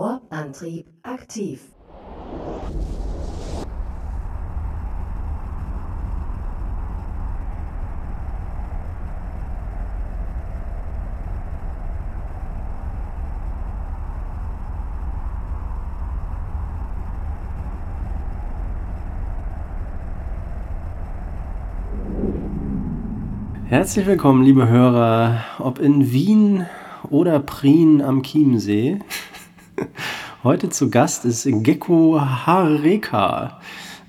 [0.00, 1.60] Warp-Antrieb aktiv.
[23.66, 26.64] Herzlich willkommen, liebe Hörer, ob in Wien
[27.10, 29.00] oder Prien am Chiemsee.
[30.42, 33.60] Heute zu Gast ist Gecko Hareka,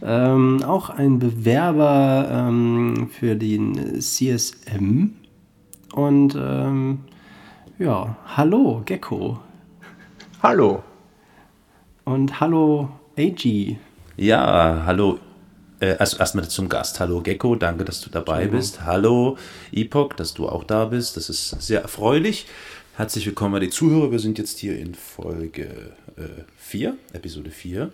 [0.02, 5.12] ähm, auch ein Bewerber ähm, für den CSM.
[5.91, 6.99] Und ähm,
[7.80, 9.41] ja, hallo Gecko.
[10.41, 10.84] Hallo.
[12.05, 12.88] Und hallo
[13.20, 13.76] AG.
[14.16, 15.20] Ja, hallo
[15.82, 17.02] äh, also erstmal zum Gast.
[17.02, 18.85] Hallo Gecko, danke, dass du dabei bist.
[18.85, 19.38] Hallo
[19.73, 21.18] Epoch, dass du auch da bist.
[21.18, 22.46] Das ist sehr erfreulich.
[22.97, 24.11] Herzlich willkommen an die Zuhörer.
[24.11, 25.93] Wir sind jetzt hier in Folge
[26.57, 27.89] 4, äh, Episode 4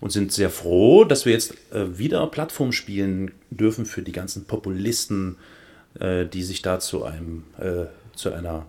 [0.00, 4.44] und sind sehr froh, dass wir jetzt äh, wieder Plattform spielen dürfen für die ganzen
[4.44, 5.36] Populisten,
[5.98, 8.66] äh, die sich da zu einem äh, zu einer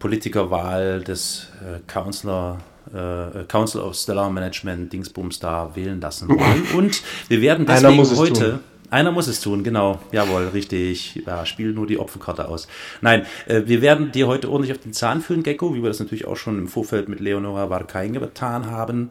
[0.00, 2.58] Politikerwahl des äh, Counselor
[2.92, 6.66] äh, Council of Stellar Management Dingsbums da wählen lassen wollen.
[6.76, 8.50] Und wir werden deswegen heute.
[8.50, 8.60] Tun.
[8.90, 10.00] Einer muss es tun, genau.
[10.12, 11.22] Jawohl, richtig.
[11.26, 12.68] Ja, spiel nur die Opferkarte aus.
[13.00, 16.00] Nein, äh, wir werden dir heute ordentlich auf den Zahn führen, Gecko, wie wir das
[16.00, 19.10] natürlich auch schon im Vorfeld mit Leonora Warkain getan haben.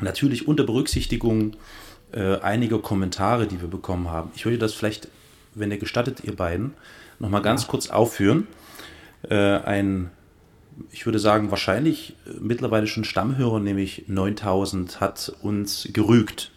[0.00, 1.56] Natürlich unter Berücksichtigung
[2.12, 4.30] äh, einiger Kommentare, die wir bekommen haben.
[4.34, 5.08] Ich würde das vielleicht,
[5.54, 6.74] wenn ihr gestattet, ihr beiden,
[7.18, 7.68] nochmal ganz ja.
[7.68, 8.46] kurz aufführen.
[9.28, 10.10] Äh, ein
[10.90, 16.52] ich würde sagen, wahrscheinlich äh, mittlerweile schon Stammhörer, nämlich 9000, hat uns gerügt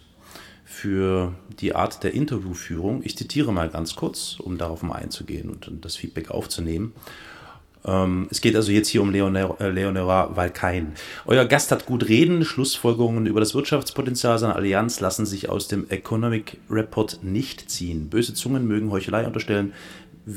[0.70, 3.02] für die Art der Interviewführung.
[3.02, 6.92] Ich zitiere mal ganz kurz, um darauf mal einzugehen und, das Feedback aufzunehmen.
[7.84, 10.92] Ähm, es geht also jetzt hier um Leonora, äh, Leonora Valkain.
[11.26, 12.44] Euer Gast hat gut reden.
[12.44, 18.08] Schlussfolgerungen über das Wirtschaftspotenzial seiner Allianz lassen sich aus dem Economic Report nicht ziehen.
[18.08, 19.72] Böse Zungen mögen Heuchelei unterstellen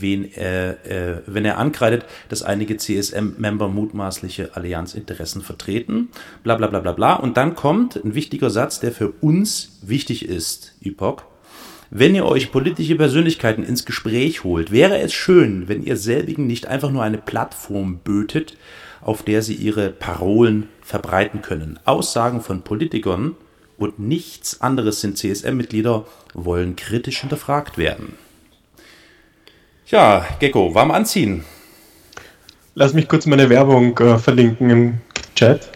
[0.02, 6.10] wen er, äh, wenn er ankreidet, dass einige CSM-Member mutmaßliche Allianzinteressen vertreten,
[6.44, 7.14] bla bla bla bla bla.
[7.16, 11.24] Und dann kommt ein wichtiger Satz, der für uns wichtig ist, Epoch.
[11.96, 16.66] Wenn ihr euch politische Persönlichkeiten ins Gespräch holt, wäre es schön, wenn ihr selbigen nicht
[16.66, 18.58] einfach nur eine Plattform bötet,
[19.02, 21.80] auf der sie ihre Parolen verbreiten können.
[21.86, 23.36] Aussagen von Politikern
[23.78, 28.14] und nichts anderes sind CSM-Mitglieder, wollen kritisch hinterfragt werden.
[29.88, 31.44] Ja, Gecko, warm anziehen.
[32.74, 34.98] Lass mich kurz meine Werbung äh, verlinken im
[35.36, 35.70] Chat.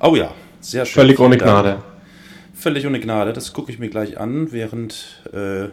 [0.00, 1.02] Oh ja, sehr schön.
[1.02, 1.82] Völlig ohne Gnade.
[2.52, 3.32] Völlig ohne Gnade.
[3.32, 5.68] Das gucke ich mir gleich an, während äh,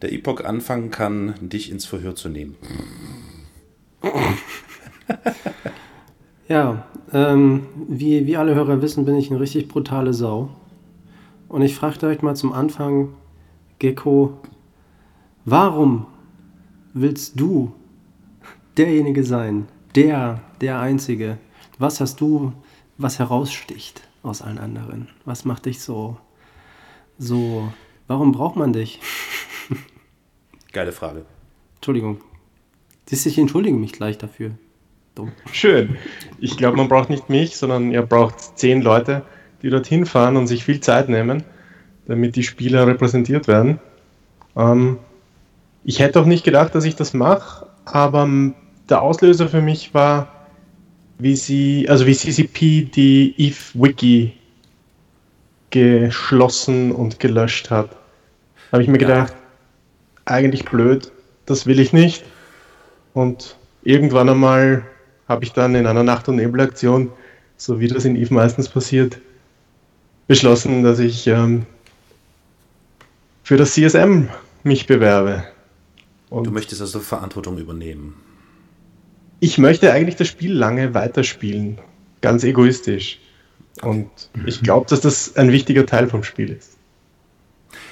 [0.00, 2.56] der Epoch anfangen kann, dich ins Verhör zu nehmen.
[6.48, 10.50] ja, ähm, wie, wie alle Hörer wissen, bin ich eine richtig brutale Sau.
[11.48, 13.14] Und ich frage euch mal zum Anfang,
[13.80, 14.38] Gecko,
[15.50, 16.06] Warum
[16.92, 17.72] willst du
[18.76, 21.38] derjenige sein, der, der Einzige?
[21.78, 22.52] Was hast du,
[22.98, 25.08] was heraussticht aus allen anderen?
[25.24, 26.18] Was macht dich so,
[27.16, 27.72] so,
[28.08, 29.00] warum braucht man dich?
[30.72, 31.24] Geile Frage.
[31.76, 32.20] Entschuldigung.
[33.06, 34.50] Siehst ich entschuldige mich gleich dafür.
[35.14, 35.32] Dumm.
[35.50, 35.96] Schön.
[36.38, 39.22] Ich glaube, man braucht nicht mich, sondern ihr braucht zehn Leute,
[39.62, 41.42] die dorthin fahren und sich viel Zeit nehmen,
[42.06, 43.80] damit die Spieler repräsentiert werden.
[44.54, 44.98] Ähm,
[45.84, 48.28] ich hätte auch nicht gedacht, dass ich das mache, aber
[48.88, 50.28] der Auslöser für mich war,
[51.18, 54.34] wie sie, also wie CCP die Eve Wiki
[55.70, 57.90] geschlossen und gelöscht hat.
[58.72, 59.34] Habe ich mir gedacht,
[60.24, 61.10] eigentlich blöd,
[61.46, 62.24] das will ich nicht.
[63.14, 64.84] Und irgendwann einmal
[65.28, 67.10] habe ich dann in einer Nacht- und Nebelaktion,
[67.56, 69.18] so wie das in Eve meistens passiert,
[70.26, 71.66] beschlossen, dass ich ähm,
[73.42, 74.28] für das CSM
[74.62, 75.44] mich bewerbe.
[76.30, 78.14] Und du möchtest also Verantwortung übernehmen.
[79.40, 81.78] Ich möchte eigentlich das Spiel lange weiterspielen,
[82.20, 83.20] ganz egoistisch.
[83.82, 84.10] Und
[84.46, 86.76] ich glaube, dass das ein wichtiger Teil vom Spiel ist.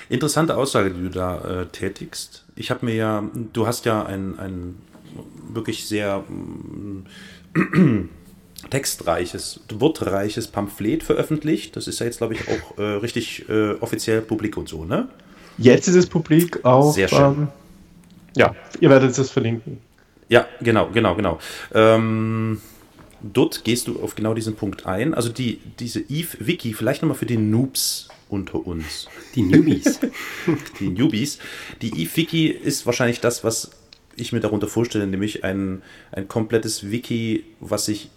[0.08, 2.44] Interessante Aussage, die du da äh, tätigst.
[2.56, 4.76] Ich habe mir ja, du hast ja ein, ein
[5.48, 6.24] wirklich sehr
[7.54, 8.04] äh,
[8.70, 11.76] textreiches, wortreiches Pamphlet veröffentlicht.
[11.76, 15.08] Das ist ja jetzt, glaube ich, auch äh, richtig äh, offiziell publik und so, ne?
[15.58, 16.92] Jetzt ist es publik auch.
[16.92, 17.18] Sehr schön.
[17.18, 17.48] Ähm,
[18.36, 19.78] ja, ihr werdet es verlinken.
[20.28, 21.38] Ja, genau, genau, genau.
[21.72, 22.60] Ähm,
[23.22, 25.14] dort gehst du auf genau diesen Punkt ein.
[25.14, 29.08] Also die, diese Eve-Wiki, vielleicht nochmal für die Noobs unter uns.
[29.34, 30.00] Die Newbies.
[30.80, 31.38] die Newbies.
[31.80, 33.70] Die Eve-Wiki ist wahrscheinlich das, was
[34.16, 38.10] ich mir darunter vorstelle, nämlich ein, ein komplettes Wiki, was sich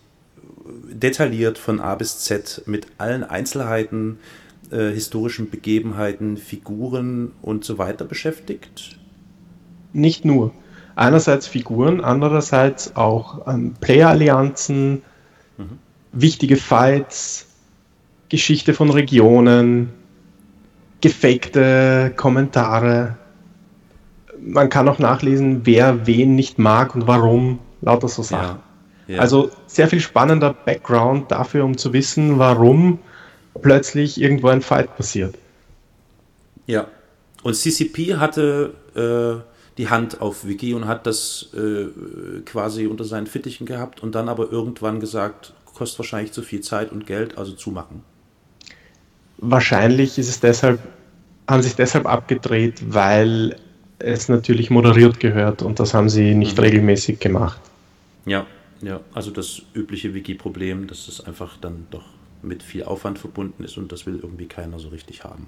[0.92, 4.20] detailliert von A bis Z mit allen Einzelheiten,
[4.72, 8.99] äh, historischen Begebenheiten, Figuren und so weiter beschäftigt?
[9.94, 10.52] Nicht nur.
[10.96, 15.02] Einerseits Figuren, andererseits auch ähm, Player-Allianzen,
[15.58, 15.80] mhm.
[16.12, 17.48] wichtige Fights,
[18.28, 19.90] Geschichte von Regionen,
[21.02, 23.18] gefakte Kommentare.
[24.40, 28.60] Man kann auch nachlesen, wer wen nicht mag und warum, lauter so Sachen.
[29.08, 29.22] Ja, ja.
[29.22, 33.00] Also sehr viel spannender Background dafür, um zu wissen, warum
[33.62, 35.36] plötzlich irgendwo ein Fight passiert.
[36.68, 36.88] Ja,
[37.42, 39.49] und CCP hatte äh,
[39.80, 44.28] die Hand auf Wiki und hat das äh, quasi unter seinen Fittichen gehabt und dann
[44.28, 48.04] aber irgendwann gesagt, kostet wahrscheinlich zu viel Zeit und Geld, also zumachen.
[49.38, 50.80] Wahrscheinlich ist es deshalb,
[51.48, 53.56] haben sie es deshalb abgedreht, weil
[54.00, 56.64] es natürlich moderiert gehört und das haben sie nicht mhm.
[56.64, 57.62] regelmäßig gemacht.
[58.26, 58.46] Ja,
[58.82, 62.06] ja, also das übliche Wiki-Problem, dass es einfach dann doch
[62.42, 65.48] mit viel Aufwand verbunden ist und das will irgendwie keiner so richtig haben.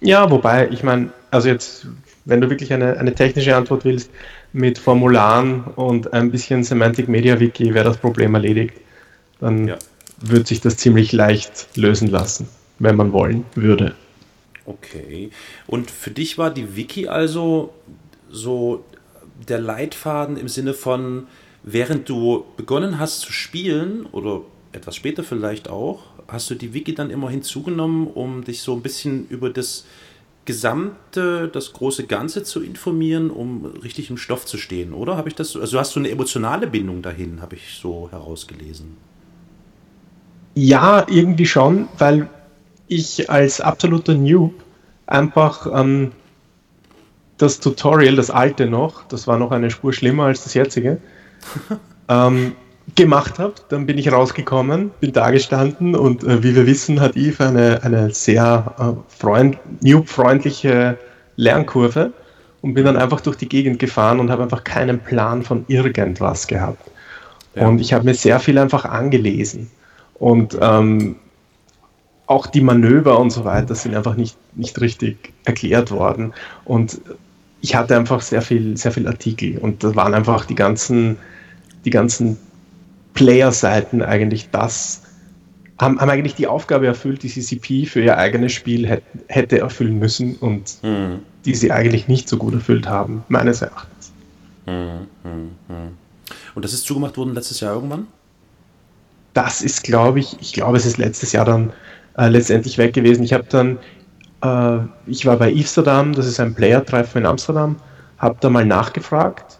[0.00, 1.86] Ja, wobei, ich meine, also jetzt,
[2.24, 4.10] wenn du wirklich eine, eine technische Antwort willst,
[4.52, 8.74] mit Formularen und ein bisschen Semantic Media Wiki wäre das Problem erledigt.
[9.40, 9.76] Dann ja.
[10.20, 12.48] würde sich das ziemlich leicht lösen lassen
[12.78, 13.94] wenn man wollen würde.
[14.64, 15.30] Okay.
[15.66, 17.72] Und für dich war die Wiki also
[18.30, 18.84] so
[19.48, 21.26] der Leitfaden im Sinne von,
[21.62, 24.42] während du begonnen hast zu spielen oder
[24.72, 28.82] etwas später vielleicht auch, hast du die Wiki dann immer hinzugenommen, um dich so ein
[28.82, 29.84] bisschen über das
[30.44, 35.16] gesamte, das große Ganze zu informieren, um richtig im Stoff zu stehen, oder?
[35.16, 35.56] Habe ich das?
[35.56, 38.96] Also hast du eine emotionale Bindung dahin, habe ich so herausgelesen.
[40.54, 42.28] Ja, irgendwie schon, weil
[42.86, 44.54] ich als absoluter Noob
[45.06, 46.12] einfach ähm,
[47.36, 51.00] das Tutorial, das alte noch, das war noch eine Spur schlimmer als das jetzige,
[52.08, 52.52] ähm,
[52.94, 53.54] gemacht habe.
[53.68, 57.82] Dann bin ich rausgekommen, bin da gestanden und äh, wie wir wissen, hat Eve eine,
[57.82, 60.98] eine sehr äh, freund, noob-freundliche
[61.36, 62.12] Lernkurve
[62.62, 66.46] und bin dann einfach durch die Gegend gefahren und habe einfach keinen Plan von irgendwas
[66.46, 66.90] gehabt.
[67.54, 67.68] Ja.
[67.68, 69.70] Und ich habe mir sehr viel einfach angelesen.
[70.14, 71.16] Und ähm,
[72.26, 76.34] auch die Manöver und so weiter sind einfach nicht, nicht richtig erklärt worden.
[76.64, 77.00] Und
[77.60, 81.16] ich hatte einfach sehr viel, sehr viel Artikel und da waren einfach die ganzen,
[81.84, 82.38] die ganzen
[83.18, 85.02] Player-Seiten eigentlich das,
[85.80, 89.98] haben, haben eigentlich die Aufgabe erfüllt, die CCP für ihr eigenes Spiel hätte, hätte erfüllen
[89.98, 91.18] müssen und mhm.
[91.44, 94.12] die sie eigentlich nicht so gut erfüllt haben, meines Erachtens.
[94.66, 95.96] Mhm, mhm, mhm.
[96.54, 98.06] Und das ist zugemacht worden letztes Jahr irgendwann?
[99.34, 101.72] Das ist, glaube ich, ich glaube, es ist letztes Jahr dann
[102.16, 103.24] äh, letztendlich weg gewesen.
[103.24, 103.78] Ich habe dann,
[104.44, 107.76] äh, ich war bei Amsterdam, das ist ein Player-Treffen in Amsterdam,
[108.18, 109.58] habe da mal nachgefragt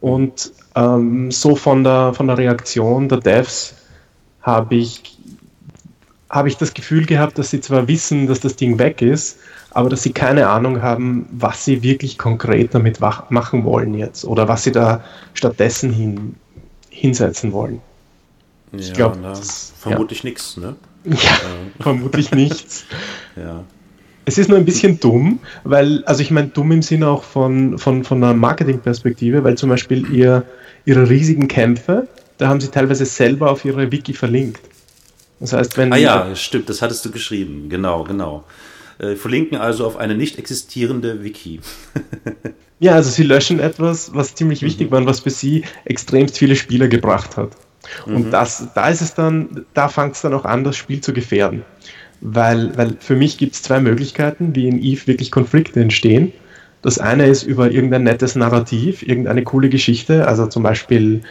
[0.00, 3.74] und ähm, so von der, von der Reaktion der Devs
[4.40, 5.02] habe ich,
[6.30, 9.38] hab ich das Gefühl gehabt, dass sie zwar wissen, dass das Ding weg ist,
[9.70, 14.48] aber dass sie keine Ahnung haben, was sie wirklich konkret damit machen wollen jetzt oder
[14.48, 15.02] was sie da
[15.34, 16.36] stattdessen hin,
[16.90, 17.80] hinsetzen wollen.
[18.72, 19.34] Ich ja, glaube,
[19.78, 20.28] vermutlich ja.
[20.28, 20.76] nichts, ne?
[21.04, 21.16] Ja,
[21.80, 22.84] vermutlich nichts.
[23.36, 23.64] ja.
[24.32, 27.76] Es ist nur ein bisschen dumm, weil, also ich meine dumm im Sinne auch von,
[27.76, 30.44] von, von einer Marketingperspektive, weil zum Beispiel ihr,
[30.86, 32.08] ihre riesigen Kämpfe,
[32.38, 34.62] da haben sie teilweise selber auf ihre Wiki verlinkt.
[35.38, 35.92] Das heißt, wenn.
[35.92, 38.44] Ah ja, stimmt, das hattest du geschrieben, genau, genau.
[38.98, 41.60] Äh, verlinken also auf eine nicht existierende Wiki.
[42.78, 44.92] ja, also sie löschen etwas, was ziemlich wichtig mhm.
[44.92, 47.50] war und was für sie extremst viele Spieler gebracht hat.
[48.06, 48.30] Und mhm.
[48.30, 51.64] das, da ist es dann, da fängt es dann auch an, das Spiel zu gefährden.
[52.24, 56.32] Weil, weil für mich gibt es zwei Möglichkeiten, wie in Eve wirklich Konflikte entstehen.
[56.80, 61.22] Das eine ist über irgendein nettes Narrativ, irgendeine coole Geschichte, also zum Beispiel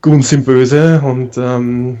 [0.00, 1.98] Guns sind böse und ähm,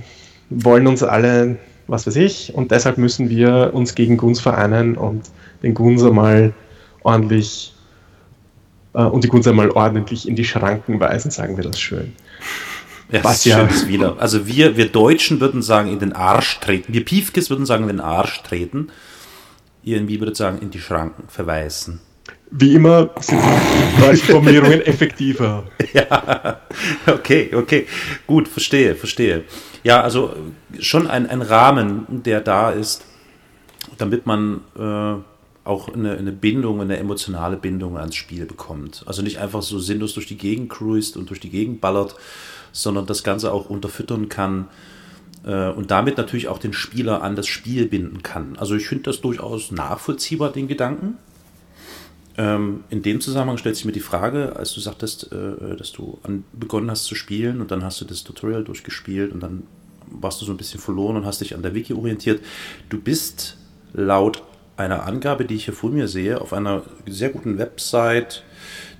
[0.50, 5.22] wollen uns alle, was weiß ich, und deshalb müssen wir uns gegen Guns vereinen und
[5.62, 6.52] den Guns einmal
[7.02, 7.74] ordentlich
[8.94, 12.12] äh, und die Guns einmal ordentlich in die Schranken weisen, sagen wir das schön.
[13.10, 13.68] Ja, Was ja.
[13.88, 14.16] wieder.
[14.18, 16.92] Also wir, wir Deutschen würden sagen, in den Arsch treten.
[16.92, 18.88] Wir Piefkes würden sagen, in den Arsch treten.
[19.82, 22.00] Ihr irgendwie würdet sagen, in die Schranken verweisen.
[22.52, 23.40] Wie immer sind
[24.12, 25.64] die Formulierungen effektiver.
[25.92, 26.60] Ja,
[27.08, 27.86] okay, okay.
[28.28, 29.42] Gut, verstehe, verstehe.
[29.82, 30.34] Ja, also
[30.78, 33.04] schon ein, ein Rahmen, der da ist,
[33.98, 39.02] damit man äh, auch eine, eine Bindung, eine emotionale Bindung ans Spiel bekommt.
[39.06, 42.14] Also nicht einfach so sinnlos durch die Gegend cruist und durch die Gegend ballert,
[42.72, 44.68] sondern das Ganze auch unterfüttern kann
[45.44, 48.56] äh, und damit natürlich auch den Spieler an das Spiel binden kann.
[48.58, 51.18] Also ich finde das durchaus nachvollziehbar, den Gedanken.
[52.36, 56.18] Ähm, in dem Zusammenhang stellt sich mir die Frage, als du sagtest, äh, dass du
[56.22, 59.64] an, begonnen hast zu spielen und dann hast du das Tutorial durchgespielt und dann
[60.10, 62.42] warst du so ein bisschen verloren und hast dich an der Wiki orientiert.
[62.88, 63.56] Du bist
[63.92, 64.42] laut
[64.76, 68.42] einer Angabe, die ich hier vor mir sehe, auf einer sehr guten Website,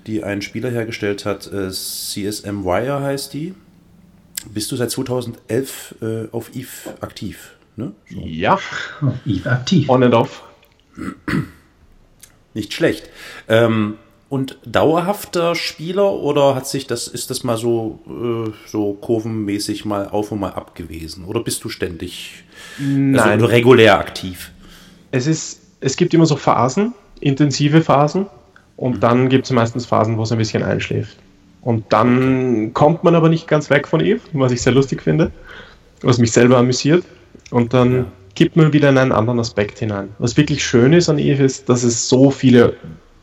[0.07, 3.53] die ein Spieler hergestellt hat, äh, CSM Wire heißt die.
[4.51, 7.51] Bist du seit 2011 äh, auf EVE aktiv?
[7.75, 7.93] Ne?
[8.09, 8.21] So.
[8.25, 9.89] Ja, auf EVE aktiv.
[9.89, 10.43] On and off.
[12.53, 13.09] Nicht schlecht.
[13.47, 13.97] Ähm,
[14.29, 20.07] und dauerhafter Spieler oder hat sich das, ist das mal so, äh, so kurvenmäßig mal
[20.07, 21.25] auf und mal ab gewesen?
[21.25, 22.43] Oder bist du ständig
[22.79, 23.17] also Nein.
[23.17, 24.51] Also regulär aktiv?
[25.11, 28.27] Es ist, es gibt immer so Phasen, intensive Phasen,
[28.81, 28.99] und mhm.
[28.99, 31.15] dann gibt es meistens Phasen, wo es ein bisschen einschläft.
[31.61, 35.31] Und dann kommt man aber nicht ganz weg von Eve, was ich sehr lustig finde,
[36.01, 37.05] was mich selber amüsiert.
[37.51, 38.05] Und dann ja.
[38.33, 40.09] gibt man wieder in einen anderen Aspekt hinein.
[40.17, 42.75] Was wirklich schön ist an Eve ist, dass es so viele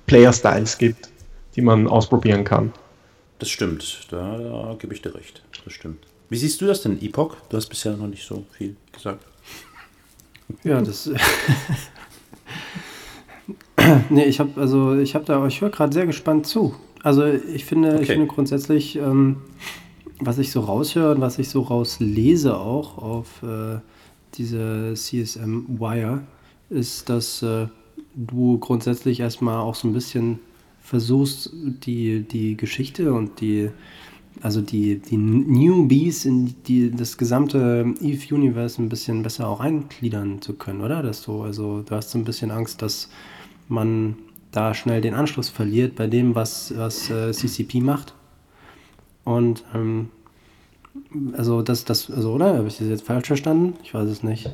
[0.07, 1.09] Player-Styles gibt,
[1.57, 2.73] die man ausprobieren kann.
[3.41, 5.43] Das stimmt, da, da gebe ich dir recht.
[5.65, 6.07] Das stimmt.
[6.29, 7.35] Wie siehst du das denn, Epoch?
[7.49, 9.25] Du hast bisher noch nicht so viel gesagt.
[10.63, 11.11] Ja, das.
[14.11, 16.75] nee, ich habe also ich habe da, ich höre gerade sehr gespannt zu.
[17.03, 18.03] Also ich finde, okay.
[18.03, 19.37] ich finde grundsätzlich, ähm,
[20.21, 23.79] was ich so raushöre und was ich so rauslese auch auf äh,
[24.35, 26.23] diese CSM Wire,
[26.71, 27.69] ist, dass äh,
[28.15, 30.41] du grundsätzlich erstmal auch so ein bisschen
[30.81, 33.71] versuchst, die, die Geschichte und die,
[34.41, 40.55] also die, die Newbies in die, das gesamte Eve-Universe ein bisschen besser auch eingliedern zu
[40.55, 41.03] können, oder?
[41.03, 43.09] Dass du, also du hast so ein bisschen Angst, dass
[43.69, 44.17] man
[44.51, 48.15] da schnell den Anschluss verliert bei dem, was, was äh, CCP macht.
[49.25, 50.09] Und ähm,
[51.37, 52.57] also das, das, also oder?
[52.57, 53.75] Habe ich das jetzt falsch verstanden?
[53.83, 54.51] Ich weiß es nicht.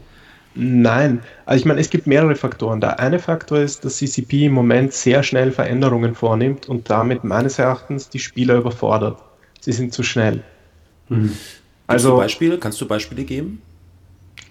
[0.56, 2.80] Nein, also ich meine, es gibt mehrere Faktoren.
[2.80, 7.58] Der eine Faktor ist, dass CCP im Moment sehr schnell Veränderungen vornimmt und damit meines
[7.58, 9.18] Erachtens die Spieler überfordert.
[9.60, 10.44] Sie sind zu schnell.
[11.08, 11.32] Mhm.
[11.88, 12.58] Also, du Beispiele?
[12.58, 13.62] Kannst du Beispiele geben?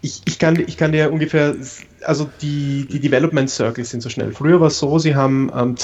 [0.05, 1.55] Ich, ich, kann, ich kann dir ungefähr,
[2.03, 4.33] also die, die Development Circles sind so schnell.
[4.33, 5.75] Früher war es so, sie haben ähm,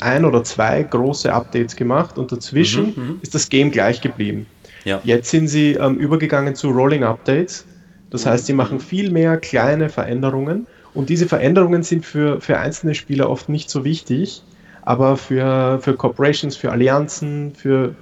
[0.00, 4.46] ein oder zwei große Updates gemacht und dazwischen mhm, mhm, ist das Game gleich geblieben.
[4.84, 5.00] Ja.
[5.02, 7.66] Jetzt sind sie ähm, übergegangen zu Rolling Updates.
[8.10, 8.30] Das mhm.
[8.30, 13.28] heißt, sie machen viel mehr kleine Veränderungen und diese Veränderungen sind für, für einzelne Spieler
[13.28, 14.44] oft nicht so wichtig,
[14.82, 17.96] aber für, für Corporations, für Allianzen, für,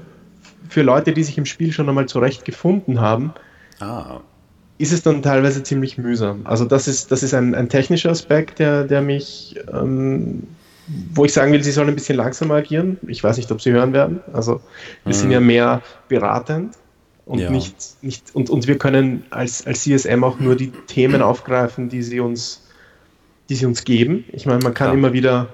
[0.68, 3.32] für Leute, die sich im Spiel schon einmal zurechtgefunden haben,
[3.80, 4.20] ah
[4.78, 6.40] ist es dann teilweise ziemlich mühsam.
[6.44, 10.44] Also das ist, das ist ein, ein technischer Aspekt, der, der mich, ähm,
[11.14, 12.98] wo ich sagen will, sie sollen ein bisschen langsamer agieren.
[13.06, 14.20] Ich weiß nicht, ob sie hören werden.
[14.32, 14.60] Also
[15.04, 15.18] wir mhm.
[15.18, 16.76] sind ja mehr beratend
[17.24, 17.50] und ja.
[17.50, 22.02] nicht, nicht und, und wir können als, als CSM auch nur die Themen aufgreifen, die
[22.02, 22.66] sie uns,
[23.48, 24.24] die sie uns geben.
[24.32, 24.94] Ich meine, man kann ja.
[24.94, 25.48] immer wieder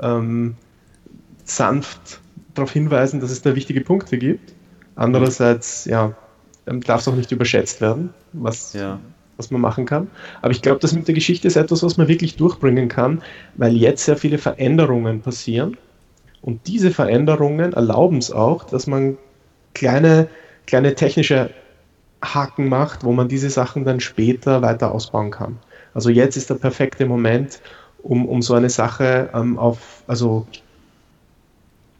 [0.00, 0.56] ähm,
[1.44, 2.20] sanft
[2.54, 4.52] darauf hinweisen, dass es da wichtige Punkte gibt.
[4.96, 6.16] Andererseits, ja,
[6.68, 8.98] ähm, darf es auch nicht überschätzt werden, was, ja.
[9.36, 10.08] was man machen kann.
[10.42, 13.22] Aber ich glaube, das mit der Geschichte ist etwas, was man wirklich durchbringen kann,
[13.56, 15.76] weil jetzt sehr viele Veränderungen passieren.
[16.40, 19.18] Und diese Veränderungen erlauben es auch, dass man
[19.74, 20.28] kleine,
[20.66, 21.50] kleine technische
[22.22, 25.58] Haken macht, wo man diese Sachen dann später weiter ausbauen kann.
[25.94, 27.60] Also jetzt ist der perfekte Moment,
[28.02, 30.46] um, um so eine Sache ähm, auf, also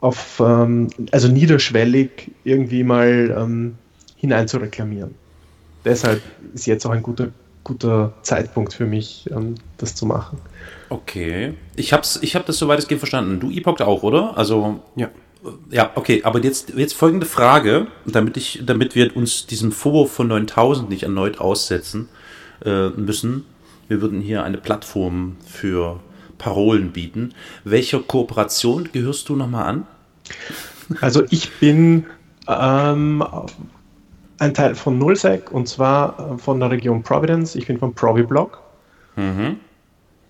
[0.01, 3.75] auf, ähm, also niederschwellig irgendwie mal ähm,
[4.19, 5.15] hinein zu reklamieren.
[5.85, 6.21] Deshalb
[6.53, 7.29] ist jetzt auch ein guter,
[7.65, 10.39] guter Zeitpunkt für mich, ähm, das zu machen.
[10.91, 11.55] Okay.
[11.77, 13.41] Ich habe ich hab das soweit es geht verstanden.
[13.41, 14.37] Du Epoch auch, oder?
[14.37, 14.81] Also.
[14.97, 15.09] Ja.
[15.71, 20.27] Ja, okay, aber jetzt, jetzt folgende Frage, damit, ich, damit wir uns diesem Vorwurf von
[20.27, 22.09] 9000 nicht erneut aussetzen
[22.65, 23.45] äh, müssen.
[23.87, 26.01] Wir würden hier eine Plattform für
[26.39, 27.35] Parolen bieten.
[27.63, 29.87] Welcher Kooperation gehörst du nochmal an?
[31.01, 32.07] Also ich bin
[32.49, 33.23] ähm,
[34.38, 37.54] ein Teil von Nullsec und zwar äh, von der Region Providence.
[37.54, 38.62] Ich bin von ProviBlock.
[39.16, 39.57] Mhm.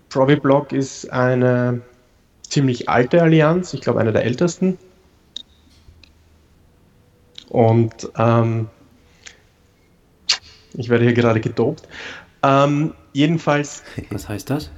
[0.09, 1.81] ProviBlock ist eine
[2.41, 4.77] ziemlich alte Allianz, ich glaube eine der ältesten.
[7.49, 8.67] Und ähm,
[10.73, 11.87] ich werde hier gerade gedopt.
[12.43, 13.83] Ähm, jedenfalls.
[14.09, 14.71] Was heißt das?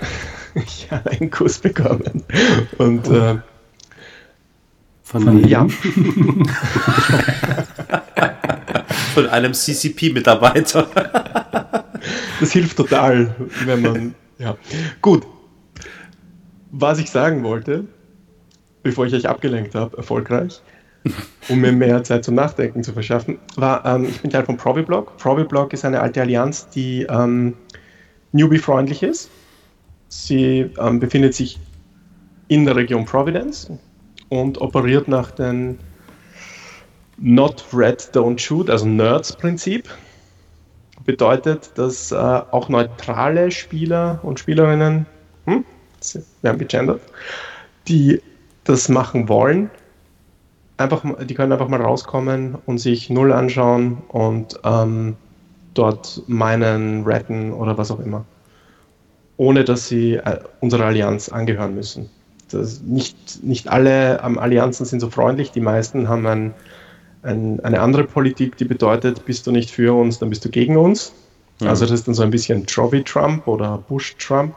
[0.54, 2.24] ich habe einen Kuss bekommen.
[2.78, 3.36] Und äh,
[5.02, 5.66] von, von ja.
[9.14, 10.88] von einem CCP-Mitarbeiter.
[12.40, 14.14] das hilft total, wenn man.
[14.38, 14.56] Ja.
[15.00, 15.26] Gut.
[16.70, 17.84] Was ich sagen wollte,
[18.82, 20.62] bevor ich euch abgelenkt habe, erfolgreich,
[21.48, 25.16] um mir mehr Zeit zum Nachdenken zu verschaffen, war, ähm, ich bin Teil von ProviBlock.
[25.18, 27.54] ProviBlock ist eine alte Allianz, die ähm,
[28.32, 29.30] Newbie-freundlich ist.
[30.08, 31.58] Sie ähm, befindet sich
[32.48, 33.70] in der Region Providence
[34.28, 35.78] und operiert nach den
[37.22, 39.88] Not Red, Don't Shoot, also Nerds-Prinzip.
[41.04, 45.06] bedeutet, dass äh, auch neutrale Spieler und Spielerinnen,
[45.46, 45.64] hm,
[46.42, 47.00] wir haben gegendert,
[47.88, 48.20] die
[48.64, 49.70] das machen wollen,
[50.76, 55.16] einfach, die können einfach mal rauskommen und sich null anschauen und ähm,
[55.74, 58.24] dort meinen, retten oder was auch immer.
[59.36, 62.10] Ohne dass sie äh, unserer Allianz angehören müssen.
[62.50, 66.54] Das nicht, nicht alle ähm, Allianzen sind so freundlich, die meisten haben ein,
[67.22, 70.76] ein, eine andere Politik, die bedeutet, bist du nicht für uns, dann bist du gegen
[70.76, 71.12] uns.
[71.60, 71.68] Mhm.
[71.68, 74.54] Also das ist dann so ein bisschen Trophy-Trump oder Bush-Trump.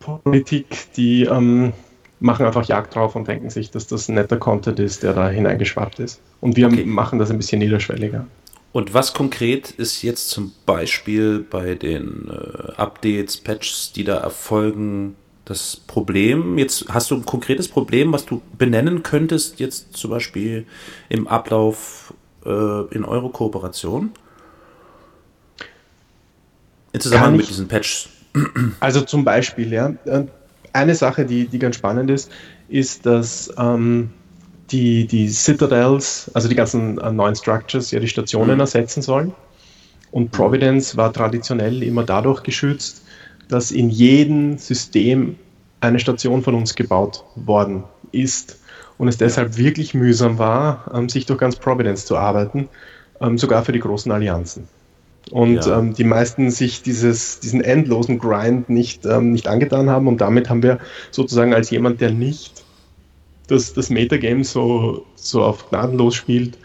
[0.00, 1.72] Politik, die ähm,
[2.18, 6.00] machen einfach Jagd drauf und denken sich, dass das netter Content ist, der da hineingeschwappt
[6.00, 6.20] ist.
[6.40, 6.84] Und wir okay.
[6.84, 8.26] machen das ein bisschen niederschwelliger.
[8.72, 15.14] Und was konkret ist jetzt zum Beispiel bei den äh, Updates, Patches, die da erfolgen,
[15.52, 16.58] das Problem?
[16.58, 20.66] Jetzt hast du ein konkretes Problem, was du benennen könntest, jetzt zum Beispiel
[21.08, 24.10] im Ablauf äh, in eure Kooperation?
[26.92, 28.08] In Zusammenhang mit diesen Patches.
[28.80, 29.94] Also zum Beispiel, ja.
[30.04, 30.24] Äh,
[30.72, 32.30] eine Sache, die, die ganz spannend ist,
[32.68, 34.10] ist, dass ähm,
[34.70, 38.60] die, die Citadels, also die ganzen äh, neuen Structures, ja die Stationen mhm.
[38.60, 39.34] ersetzen sollen.
[40.10, 43.01] Und Providence war traditionell immer dadurch geschützt,
[43.52, 45.36] dass in jedem System
[45.80, 48.58] eine Station von uns gebaut worden ist
[48.98, 52.68] und es deshalb wirklich mühsam war, ähm, sich durch ganz Providence zu arbeiten,
[53.20, 54.68] ähm, sogar für die großen Allianzen
[55.30, 55.78] und ja.
[55.78, 60.62] ähm, die meisten sich dieses, diesen endlosen Grind nicht, nicht angetan haben und damit haben
[60.62, 60.78] wir
[61.10, 62.64] sozusagen als jemand, der nicht
[63.46, 66.58] das, das Metagame so, so auf gnadenlos spielt,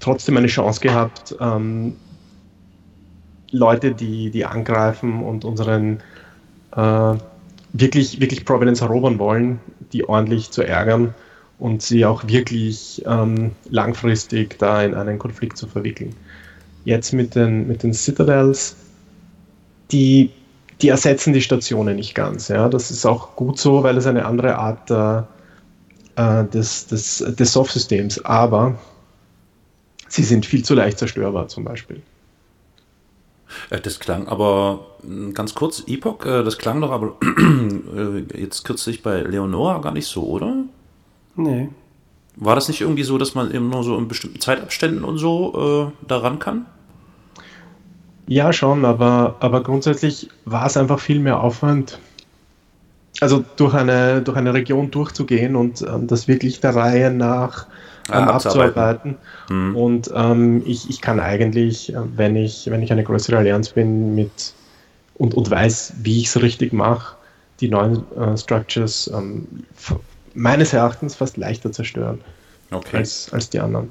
[0.00, 1.36] trotzdem eine Chance gehabt,
[3.50, 6.00] Leute, die, die angreifen und unseren
[6.76, 7.14] äh,
[7.72, 9.60] wirklich, wirklich Providence erobern wollen,
[9.92, 11.14] die ordentlich zu ärgern
[11.58, 16.14] und sie auch wirklich ähm, langfristig da in einen Konflikt zu verwickeln
[16.88, 18.76] jetzt mit den, mit den Citadels,
[19.92, 20.30] die,
[20.80, 22.48] die ersetzen die Stationen nicht ganz.
[22.48, 22.68] Ja?
[22.68, 25.22] Das ist auch gut so, weil es eine andere Art äh,
[26.16, 28.78] äh des, des, des Soft-Systems, aber
[30.08, 32.02] sie sind viel zu leicht zerstörbar zum Beispiel.
[33.70, 34.86] Äh, das klang aber
[35.34, 37.16] ganz kurz, Epoch, äh, das klang doch aber
[38.34, 40.54] jetzt kürzlich bei Leonora gar nicht so, oder?
[41.36, 41.68] Nee.
[42.36, 45.92] War das nicht irgendwie so, dass man eben nur so in bestimmten Zeitabständen und so
[46.02, 46.66] äh, daran kann?
[48.26, 51.98] Ja, schon, aber, aber grundsätzlich war es einfach viel mehr Aufwand,
[53.20, 57.66] also durch eine, durch eine Region durchzugehen und ähm, das wirklich der Reihe nach
[58.08, 59.16] ähm, ja, abzuarbeiten.
[59.48, 59.76] Mhm.
[59.76, 64.14] Und ähm, ich, ich kann eigentlich, äh, wenn ich, wenn ich eine größere Allianz bin
[64.14, 64.52] mit
[65.14, 67.16] und, und weiß, wie ich es richtig mache,
[67.60, 69.46] die neuen äh, Structures ähm,
[70.34, 72.20] meines Erachtens fast leichter zerstören
[72.70, 72.98] okay.
[72.98, 73.90] als, als die anderen.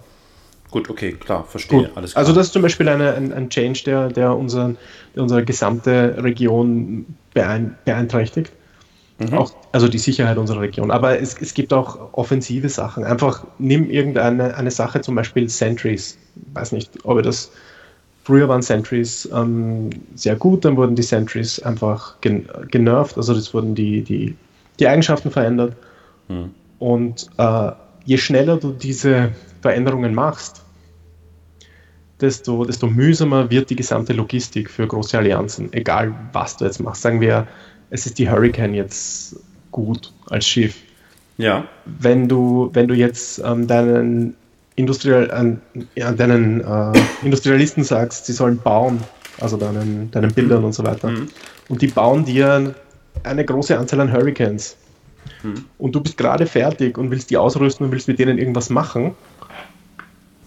[0.70, 1.84] Gut, okay, klar, verstehe.
[1.84, 1.92] Gut.
[1.96, 2.22] Alles klar.
[2.22, 4.78] Also das ist zum Beispiel eine, ein, ein Change, der, der, unseren,
[5.16, 8.52] der unsere gesamte Region beein, beeinträchtigt.
[9.20, 9.34] Mhm.
[9.34, 10.92] Auch, also die Sicherheit unserer Region.
[10.92, 13.04] Aber es, es gibt auch offensive Sachen.
[13.04, 16.18] Einfach nimm irgendeine eine Sache, zum Beispiel Sentries.
[16.36, 17.52] Ich weiß nicht, ob ihr das.
[18.24, 23.54] Früher waren Sentries ähm, sehr gut, dann wurden die Sentries einfach gen genervt, also das
[23.54, 24.36] wurden die, die,
[24.80, 25.78] die Eigenschaften verändert.
[26.28, 26.52] Mhm.
[26.78, 27.72] Und äh,
[28.04, 30.62] je schneller du diese Veränderungen machst,
[32.20, 37.04] desto, desto mühsamer wird die gesamte Logistik für große Allianzen, egal was du jetzt machst.
[37.04, 37.48] Sagen wir,
[37.90, 39.38] es ist die Hurricane jetzt
[39.72, 40.76] gut als Schiff.
[41.38, 41.66] Ja.
[41.86, 44.36] Wenn du, wenn du jetzt ähm, deinen,
[44.78, 45.60] Industrial, an,
[45.96, 49.00] ja, deinen äh, Industrialisten sagst, sie sollen bauen,
[49.40, 51.30] also deinen, deinen Bildern und so weiter, mhm.
[51.68, 52.76] und die bauen dir
[53.24, 54.78] eine große Anzahl an Hurricanes,
[55.42, 55.66] mhm.
[55.80, 59.16] und du bist gerade fertig und willst die ausrüsten und willst mit denen irgendwas machen,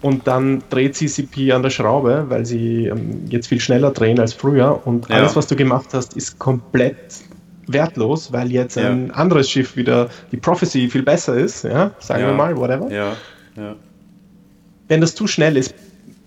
[0.01, 4.33] und dann dreht CCP an der Schraube, weil sie ähm, jetzt viel schneller drehen als
[4.33, 5.17] früher und ja.
[5.17, 6.95] alles, was du gemacht hast, ist komplett
[7.67, 8.89] wertlos, weil jetzt ja.
[8.89, 12.27] ein anderes Schiff wieder die Prophecy viel besser ist, ja, sagen ja.
[12.27, 12.91] wir mal, whatever.
[12.91, 13.15] Ja.
[14.87, 15.73] Wenn das zu schnell ist,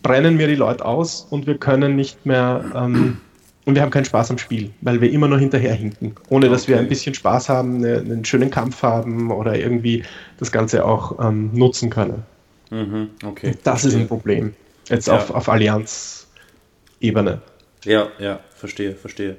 [0.03, 3.19] brennen mir die Leute aus und wir können nicht mehr ähm,
[3.65, 6.69] und wir haben keinen Spaß am Spiel, weil wir immer nur hinterher hinken, ohne dass
[6.69, 10.05] wir ein bisschen Spaß haben, eine, einen schönen Kampf haben oder irgendwie
[10.39, 12.25] das Ganze auch ähm, nutzen können.
[12.71, 13.55] Mhm, okay.
[13.63, 13.91] Das verstehe.
[13.91, 14.55] ist ein Problem.
[14.89, 17.41] Jetzt auf, auf Allianz-Ebene.
[17.85, 19.37] Ja, ja, verstehe, verstehe.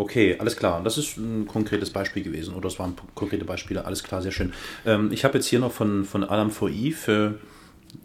[0.00, 0.82] Okay, alles klar.
[0.82, 2.54] Das ist ein konkretes Beispiel gewesen.
[2.54, 3.84] Oder es waren konkrete Beispiele.
[3.84, 4.54] Alles klar, sehr schön.
[4.86, 7.34] Ähm, ich habe jetzt hier noch von, von Adam for Eve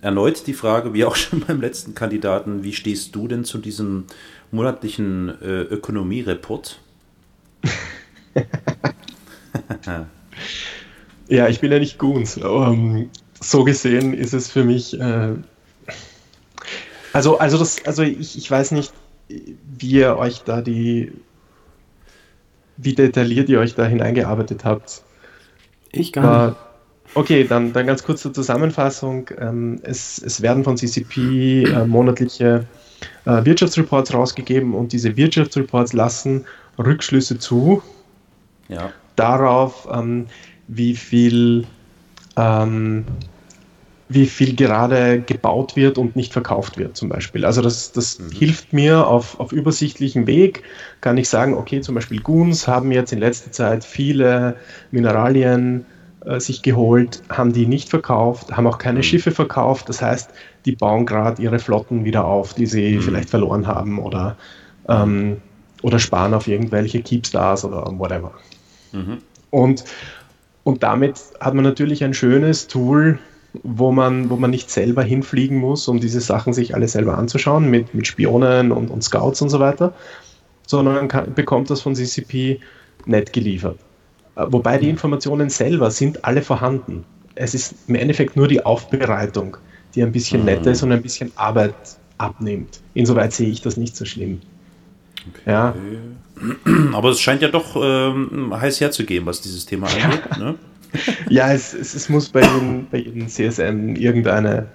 [0.02, 4.04] erneut die Frage, wie auch schon beim letzten Kandidaten, wie stehst du denn zu diesem
[4.52, 6.82] monatlichen äh, Ökonomie-Report?
[11.30, 12.36] ja, ich bin ja nicht gut.
[12.44, 15.36] Um, so gesehen ist es für mich, äh,
[17.14, 18.92] Also, also, das, also ich, ich weiß nicht,
[19.30, 21.14] wie ihr euch da die,
[22.78, 25.02] wie detailliert ihr euch da hineingearbeitet habt.
[25.92, 26.58] Ich gar nicht.
[27.14, 29.30] Okay, dann, dann ganz kurz zur Zusammenfassung.
[29.40, 32.66] Ähm, es, es werden von CCP äh, monatliche
[33.26, 36.46] äh, Wirtschaftsreports rausgegeben und diese Wirtschaftsreports lassen
[36.78, 37.82] Rückschlüsse zu
[38.68, 38.92] ja.
[39.16, 40.28] darauf, ähm,
[40.68, 41.66] wie viel
[42.36, 43.06] ähm,
[44.08, 47.44] wie viel gerade gebaut wird und nicht verkauft wird, zum Beispiel.
[47.44, 48.32] Also das, das mhm.
[48.32, 50.64] hilft mir auf, auf übersichtlichem Weg,
[51.02, 54.58] kann ich sagen, okay, zum Beispiel Guns haben jetzt in letzter Zeit viele
[54.92, 55.86] Mineralien
[56.24, 59.04] äh, sich geholt, haben die nicht verkauft, haben auch keine mhm.
[59.04, 59.90] Schiffe verkauft.
[59.90, 60.30] Das heißt,
[60.66, 63.02] die bauen gerade ihre Flotten wieder auf, die sie mhm.
[63.02, 64.38] vielleicht verloren haben oder,
[64.88, 65.38] ähm,
[65.82, 68.34] oder sparen auf irgendwelche Keepstars oder whatever.
[68.92, 69.18] Mhm.
[69.50, 69.84] Und,
[70.64, 73.18] und damit hat man natürlich ein schönes Tool,
[73.64, 77.70] wo man, wo man nicht selber hinfliegen muss, um diese Sachen sich alle selber anzuschauen,
[77.70, 79.94] mit, mit Spionen und, und Scouts und so weiter,
[80.68, 82.60] sondern man kann, bekommt das von CCP
[83.06, 83.78] nett geliefert.
[84.36, 87.04] Äh, wobei die Informationen selber sind alle vorhanden.
[87.36, 89.58] Es ist im Endeffekt nur die Aufbereitung,
[89.94, 90.46] die ein bisschen mhm.
[90.46, 91.76] netter ist und ein bisschen Arbeit
[92.18, 92.80] abnimmt.
[92.94, 94.42] Insoweit sehe ich das nicht so schlimm.
[95.30, 95.52] Okay.
[95.52, 95.76] Ja.
[96.94, 100.22] Aber es scheint ja doch ähm, heiß herzugehen, was dieses Thema angeht.
[100.32, 100.38] Ja.
[100.38, 100.56] Ne?
[101.30, 104.68] Ja, es, es, es, muss bei jedem, bei jedem CSN irgendeine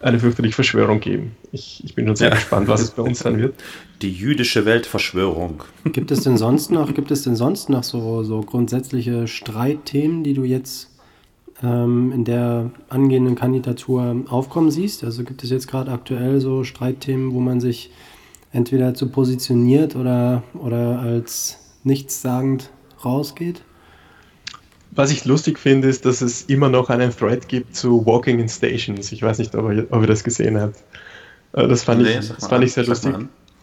[0.00, 1.32] eine fürchterliche Verschwörung geben.
[1.50, 2.34] Ich, ich bin schon sehr ja.
[2.34, 3.54] gespannt, was es bei uns sein wird.
[4.00, 5.64] Die jüdische Weltverschwörung.
[5.92, 10.34] Gibt es denn sonst noch, gibt es denn sonst noch so, so grundsätzliche Streitthemen, die
[10.34, 10.90] du jetzt
[11.62, 15.02] ähm, in der angehenden Kandidatur aufkommen siehst?
[15.02, 17.90] Also gibt es jetzt gerade aktuell so Streitthemen, wo man sich
[18.52, 22.70] entweder zu positioniert oder, oder als nichtssagend
[23.04, 23.62] rausgeht?
[24.90, 28.48] Was ich lustig finde, ist, dass es immer noch einen Thread gibt zu Walking in
[28.48, 29.12] Stations.
[29.12, 30.76] Ich weiß nicht, ob ihr, ob ihr das gesehen habt.
[31.52, 33.14] Äh, das fand, nee, ich, das fand ich sehr lustig.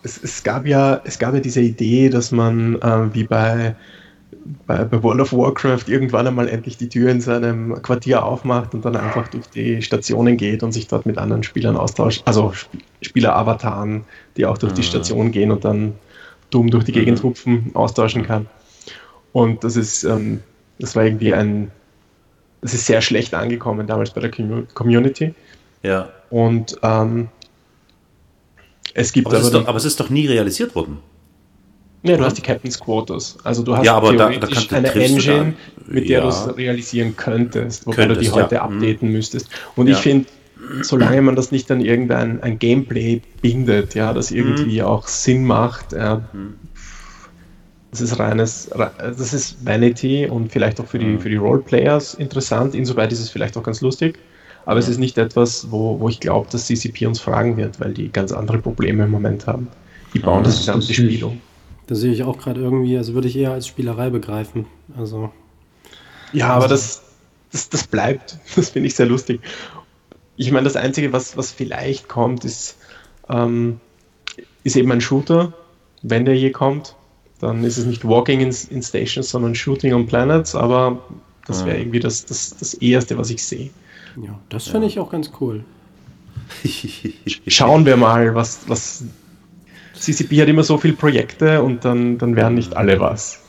[0.04, 3.76] Es, es, gab ja, es gab ja diese Idee, dass man äh, wie bei,
[4.68, 8.86] bei, bei, World of Warcraft irgendwann einmal endlich die Tür in seinem Quartier aufmacht und
[8.86, 12.22] dann einfach durch die Stationen geht und sich dort mit anderen Spielern austauscht.
[12.26, 14.04] Also Sp Spieler-Avataren,
[14.38, 14.78] die auch durch mhm.
[14.78, 15.94] die Station gehen und dann
[16.50, 17.28] dumm durch die Gegend mhm.
[17.28, 18.48] hupfen, austauschen kann.
[19.32, 20.42] Und das ist ähm,
[20.80, 21.72] das war irgendwie ein,
[22.62, 24.32] das ist sehr schlecht angekommen damals bei der
[24.74, 25.34] Community.
[25.84, 26.10] Ja.
[26.30, 27.30] Und ähm,
[28.94, 31.00] es gibt aber, aber, es doch, aber es ist doch nie realisiert worden.
[32.04, 33.38] Ja, du hast die Captain's Quotas.
[33.44, 35.54] Also du hast ja, aber theoretisch da, da eine Engine,
[35.88, 36.22] mit der ja.
[36.22, 38.62] du es realisieren könntest, wobei könntest, du die heute ja.
[38.62, 39.14] updaten mhm.
[39.14, 39.50] müsstest.
[39.76, 40.28] Und ich finde,
[40.82, 44.86] solange man das nicht an irgendein ein Gameplay bindet, ja, das irgendwie mhm.
[44.86, 46.56] auch Sinn macht, äh, mhm.
[47.96, 51.22] Das ist reines, das ist Vanity und vielleicht auch für die, mhm.
[51.22, 52.76] für die Roleplayers interessant.
[52.76, 54.20] Insoweit ist es vielleicht auch ganz lustig.
[54.66, 57.94] Aber es ist nicht etwas, wo, wo ich glaube, dass CCP uns fragen wird, weil
[57.94, 59.70] die ganz andere Probleme im Moment haben.
[60.14, 61.40] Die bauen das gesamte Spiel um.
[61.88, 64.66] Das sehe ich auch gerade irgendwie, also würde ich eher als Spielerei begreifen.
[64.98, 65.32] Also.
[66.34, 67.02] Ja, aber das,
[67.54, 68.40] das, das bleibt.
[68.58, 69.40] Das finde ich sehr lustig.
[70.36, 72.76] Ich meine, das Einzige, was, was vielleicht kommt, ist,
[73.30, 73.80] ähm,
[74.66, 75.54] ist eben ein Shooter,
[76.02, 76.98] wenn der je kommt.
[77.40, 81.04] Dann ist es nicht Walking in, in Stations, sondern Shooting on Planets, aber
[81.46, 83.70] das wäre irgendwie das, das, das Erste, was ich sehe.
[84.22, 84.94] Ja, das finde ja.
[84.94, 85.64] ich auch ganz cool.
[87.48, 89.04] Schauen wir mal, was, was.
[89.94, 93.42] CCP hat immer so viele Projekte und dann, dann werden nicht alle was.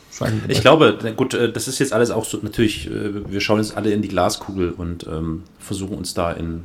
[0.47, 3.77] Ich glaube, gut, äh, das ist jetzt alles auch so, natürlich, äh, wir schauen jetzt
[3.77, 6.63] alle in die Glaskugel und ähm, versuchen uns da in,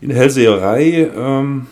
[0.00, 1.66] in Hellseherei ähm,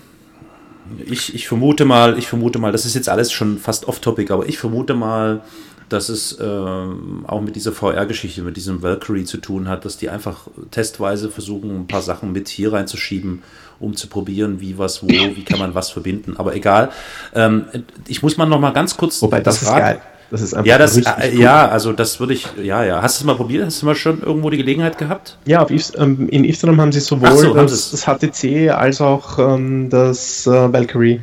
[1.06, 4.48] ich, ich vermute mal, ich vermute mal, das ist jetzt alles schon fast off-topic, aber
[4.48, 5.42] ich vermute mal,
[5.88, 10.10] dass es ähm, auch mit dieser VR-Geschichte, mit diesem Valkyrie zu tun hat, dass die
[10.10, 13.42] einfach testweise versuchen, ein paar Sachen mit hier reinzuschieben,
[13.80, 16.36] um zu probieren, wie was, wo, wie kann man was verbinden.
[16.36, 16.90] Aber egal.
[17.34, 17.66] Ähm,
[18.06, 19.22] ich muss mal noch mal ganz kurz.
[19.22, 20.00] Wobei das, das ist geil.
[20.30, 23.00] Das ist einfach ja, das, äh, ja, also das würde ich, ja, ja.
[23.00, 23.64] Hast du es mal probiert?
[23.64, 25.38] Hast du mal schon irgendwo die Gelegenheit gehabt?
[25.46, 29.88] Ja, auf, ähm, in Ifstram haben sie sowohl so, das, das, HTC als auch ähm,
[29.88, 31.20] das äh, Valkyrie.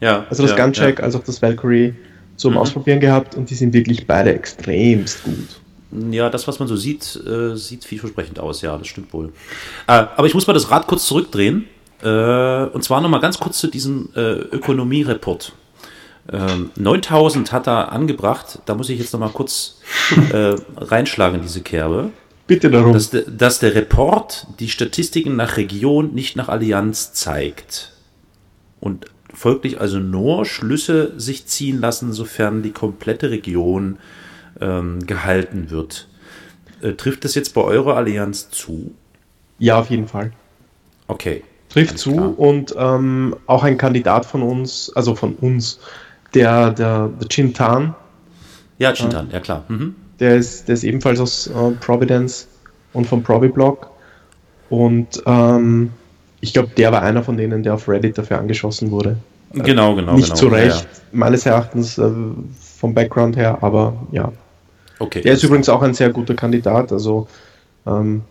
[0.00, 0.24] Ja.
[0.30, 1.04] Also das ja, Guncheck ja.
[1.04, 1.94] als auch das Valkyrie
[2.36, 2.58] zum mhm.
[2.58, 5.60] Ausprobieren gehabt und die sind wirklich beide extremst gut.
[6.10, 9.32] Ja, das, was man so sieht, äh, sieht vielversprechend aus, ja, das stimmt wohl.
[9.86, 11.64] Äh, aber ich muss mal das Rad kurz zurückdrehen.
[12.02, 15.52] Äh, und zwar nochmal ganz kurz zu diesem äh, Ökonomie-Report.
[16.30, 18.60] Ähm, 9000 hat er angebracht.
[18.66, 19.80] Da muss ich jetzt noch mal kurz
[20.32, 22.10] äh, reinschlagen in diese Kerbe.
[22.46, 22.92] Bitte darum.
[22.92, 27.92] Dass, de, dass der Report die Statistiken nach Region, nicht nach Allianz zeigt.
[28.80, 33.98] Und folglich also nur Schlüsse sich ziehen lassen, sofern die komplette Region
[34.60, 36.08] ähm, gehalten wird.
[36.80, 38.94] Äh, trifft das jetzt bei eurer Allianz zu?
[39.58, 40.32] Ja, auf jeden Fall.
[41.06, 41.42] Okay.
[41.68, 42.38] Trifft zu klar.
[42.38, 45.80] und ähm, auch ein Kandidat von uns, also von uns,
[46.34, 47.94] der, der, der Chintan.
[48.78, 49.64] Ja, Chintan, äh, ja klar.
[49.68, 49.94] Mhm.
[50.20, 52.48] Der, ist, der ist ebenfalls aus äh, Providence
[52.92, 53.90] und vom Probiblog.
[54.70, 55.92] Und ähm,
[56.40, 59.16] ich glaube, der war einer von denen, der auf Reddit dafür angeschossen wurde.
[59.52, 60.14] Genau, genau.
[60.14, 60.36] Nicht genau.
[60.36, 62.10] zu Recht, ja, meines Erachtens äh,
[62.60, 64.32] vom Background her, aber ja.
[64.98, 65.22] Okay.
[65.22, 67.28] Der ist übrigens auch ein sehr guter Kandidat, also
[67.86, 68.22] ähm,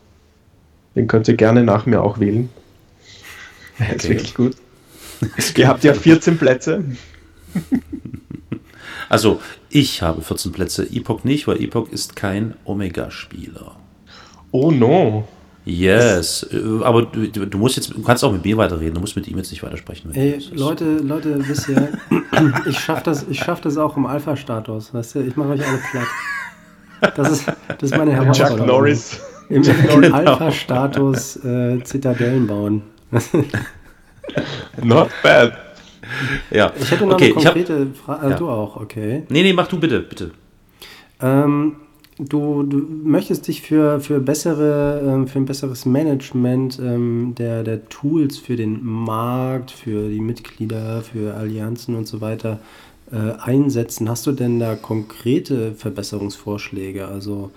[0.95, 2.49] den könnt ihr gerne nach mir auch wählen.
[3.79, 4.55] Er ist wirklich gut.
[5.55, 6.83] ihr habt ja 14 Plätze.
[9.09, 9.39] Also,
[9.69, 13.75] ich habe 14 Plätze, Epoch nicht, weil Epoch ist kein Omega-Spieler.
[14.51, 15.27] Oh no.
[15.65, 19.17] Yes, äh, aber du, du, musst jetzt, du kannst auch mit mir weiterreden, du musst
[19.17, 20.13] mit ihm jetzt nicht weitersprechen.
[20.13, 21.89] Ey, Leute, Leute, wisst ihr,
[22.65, 25.79] ich schaff das, ich schaff das auch im Alpha-Status, weißt du, ich mache euch alle
[25.91, 27.15] platt.
[27.17, 28.59] Das ist, das ist meine Herausforderung.
[28.59, 29.19] Chuck Norris.
[29.49, 30.15] Im, im genau.
[30.15, 32.81] Alpha-Status äh, Zitadellen bauen.
[34.81, 35.66] Not bad.
[36.51, 36.71] Ja.
[36.79, 38.25] Ich hätte noch okay, eine konkrete Frage.
[38.25, 38.35] Äh, ja.
[38.37, 39.23] Du auch, okay.
[39.29, 40.31] Nee, nee, mach du bitte, bitte.
[41.21, 41.75] Ähm,
[42.19, 47.87] du, du möchtest dich für, für, bessere, ähm, für ein besseres Management ähm, der, der
[47.89, 52.59] Tools für den Markt, für die Mitglieder, für Allianzen und so weiter
[53.11, 54.09] äh, einsetzen.
[54.09, 57.07] Hast du denn da konkrete Verbesserungsvorschläge?
[57.07, 57.51] Also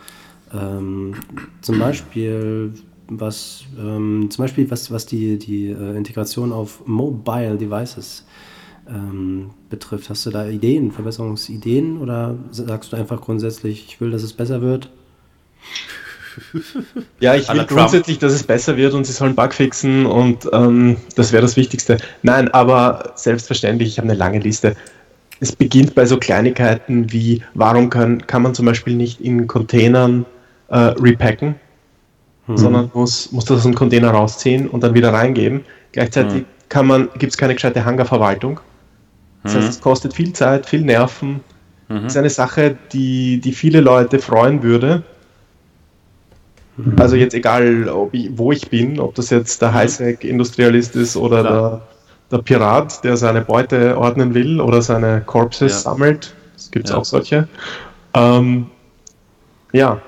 [0.53, 1.15] ähm,
[1.61, 2.73] zum Beispiel
[3.11, 8.25] was ähm, zum Beispiel was, was die, die äh, Integration auf Mobile Devices
[8.91, 10.11] ähm, betrifft.
[10.11, 14.61] Hast du da Ideen, Verbesserungsideen oder sagst du einfach grundsätzlich, ich will, dass es besser
[14.61, 14.91] wird?
[17.19, 20.97] Ja, ich will grundsätzlich, dass es besser wird und sie sollen Bug fixen und ähm,
[21.17, 21.99] das wäre das Wichtigste.
[22.23, 24.77] Nein, aber selbstverständlich, ich habe eine lange Liste.
[25.41, 30.25] Es beginnt bei so Kleinigkeiten wie, warum können, kann man zum Beispiel nicht in Containern
[30.69, 31.57] äh, repacken,
[32.47, 32.57] mhm.
[32.57, 35.63] sondern muss, muss das aus dem Container rausziehen und dann wieder reingeben.
[35.93, 37.09] Gleichzeitig mhm.
[37.19, 38.61] gibt es keine gescheite Hangarverwaltung.
[39.43, 39.71] Das heißt, mhm.
[39.71, 41.41] es kostet viel Zeit, viel Nerven.
[41.89, 42.03] Mhm.
[42.03, 45.03] Das ist eine Sache, die, die viele Leute freuen würde.
[46.77, 46.97] Mhm.
[46.99, 49.75] Also jetzt egal, ich, wo ich bin, ob das jetzt der mhm.
[49.75, 51.81] Highsec-Industrialist ist oder der,
[52.31, 55.79] der, Pirat, der seine Beute ordnen will oder seine Corpses ja.
[55.79, 56.35] sammelt.
[56.57, 56.97] Es gibt ja.
[56.97, 57.49] auch solche.
[58.15, 58.67] Ähm,
[59.73, 60.01] ja,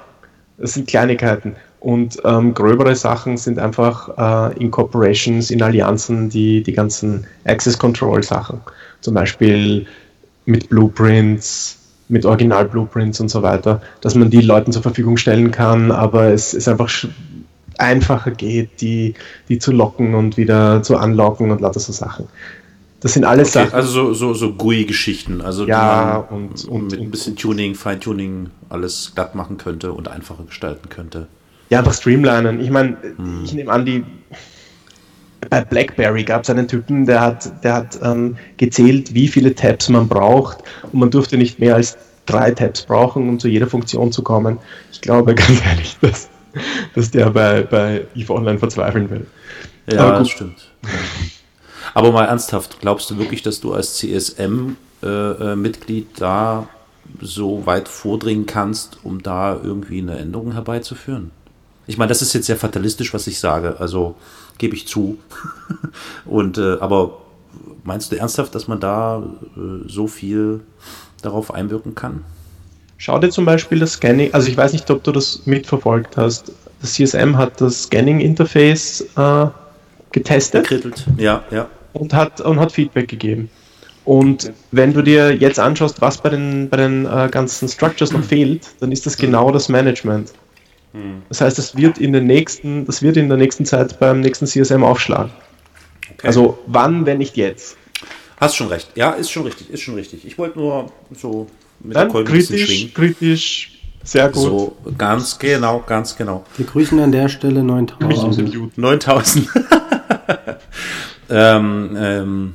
[0.58, 1.56] das sind Kleinigkeiten.
[1.80, 7.76] Und ähm, gröbere Sachen sind einfach äh, in Corporations, in Allianzen, die, die ganzen Access
[7.76, 8.60] Control Sachen
[9.02, 9.86] zum Beispiel
[10.46, 15.92] mit Blueprints, mit Original-Blueprints und so weiter, dass man die Leuten zur Verfügung stellen kann,
[15.92, 16.90] aber es ist einfach
[17.78, 19.14] einfacher geht, die,
[19.48, 22.28] die zu locken und wieder zu anlocken und lauter so Sachen.
[23.00, 23.74] Das sind alles okay, Sachen.
[23.74, 29.12] Also so, so, so GUI-Geschichten, also ja, und, und, mit ein bisschen Tuning, Feintuning alles
[29.14, 31.26] glatt machen könnte und einfacher gestalten könnte.
[31.70, 32.60] Ja, einfach streamlinen.
[32.60, 33.40] Ich meine, hm.
[33.44, 34.04] ich nehme an, die
[35.50, 39.88] bei BlackBerry gab es einen Typen, der hat, der hat ähm, gezählt, wie viele Tabs
[39.88, 40.58] man braucht
[40.90, 44.58] und man durfte nicht mehr als drei Tabs brauchen, um zu jeder Funktion zu kommen.
[44.92, 46.28] Ich glaube ganz ehrlich, dass,
[46.94, 49.26] dass der bei, bei EVE Online verzweifeln will.
[49.90, 50.68] Ja, das stimmt.
[51.94, 56.68] Aber mal ernsthaft, glaubst du wirklich, dass du als CSM-Mitglied äh, äh da
[57.20, 61.32] so weit vordringen kannst, um da irgendwie eine Änderung herbeizuführen?
[61.88, 63.80] Ich meine, das ist jetzt sehr fatalistisch, was ich sage.
[63.80, 64.14] Also
[64.58, 65.18] gebe ich zu.
[66.24, 67.18] Und äh, aber
[67.84, 69.22] meinst du ernsthaft, dass man da
[69.56, 70.60] äh, so viel
[71.22, 72.24] darauf einwirken kann?
[72.98, 76.52] Schau dir zum Beispiel das Scanning, also ich weiß nicht, ob du das mitverfolgt hast.
[76.80, 79.46] Das CSM hat das Scanning-Interface äh,
[80.12, 80.68] getestet.
[80.68, 81.68] Gekrittelt, ja, ja.
[81.92, 83.50] Und hat, und hat Feedback gegeben.
[84.04, 88.22] Und wenn du dir jetzt anschaust, was bei den, bei den äh, ganzen Structures noch
[88.28, 90.32] fehlt, dann ist das genau das Management.
[90.92, 91.22] Hm.
[91.28, 94.46] Das heißt, das wird in den nächsten, das wird in der nächsten Zeit beim nächsten
[94.46, 95.32] CSM aufschlagen.
[96.14, 96.26] Okay.
[96.26, 97.76] Also wann, wenn nicht jetzt?
[98.38, 98.90] Hast schon recht.
[98.96, 100.26] Ja, ist schon richtig, ist schon richtig.
[100.26, 101.46] Ich wollte nur so
[101.80, 104.42] mit Dann der kritisch, kritisch, sehr gut.
[104.42, 106.44] So, ganz genau, ganz genau.
[106.56, 108.76] Wir grüßen an der Stelle 9000.
[108.76, 109.48] 9000.
[111.30, 112.54] ähm, ähm,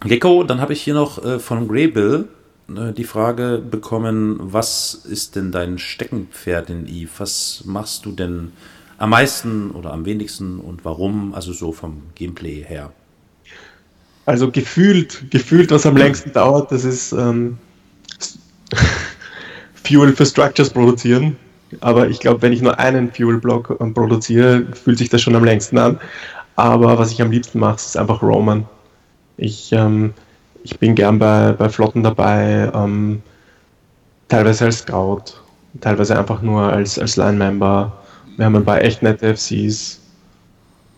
[0.00, 2.28] Gecko, dann habe ich hier noch äh, von Greybill
[2.68, 7.10] die Frage bekommen, was ist denn dein Steckenpferd in Eve?
[7.18, 8.52] Was machst du denn
[8.98, 11.34] am meisten oder am wenigsten und warum?
[11.34, 12.92] Also so vom Gameplay her.
[14.26, 17.56] Also gefühlt, gefühlt, was am längsten dauert, das ist ähm,
[19.84, 21.38] Fuel für Structures produzieren.
[21.80, 25.44] Aber ich glaube, wenn ich nur einen Fuel-Block ähm, produziere, fühlt sich das schon am
[25.44, 25.98] längsten an.
[26.56, 28.66] Aber was ich am liebsten mache, ist einfach Roman.
[29.38, 30.12] Ich ähm,
[30.70, 33.22] ich bin gern bei, bei Flotten dabei, ähm,
[34.28, 35.22] teilweise als Scout,
[35.80, 37.92] teilweise einfach nur als, als Line-Member.
[38.36, 40.00] Wir haben ein paar echt nette FCs.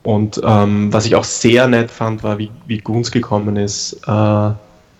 [0.02, 3.92] Und ähm, was ich auch sehr nett fand, war, wie, wie Goons gekommen ist.
[4.06, 4.50] Äh,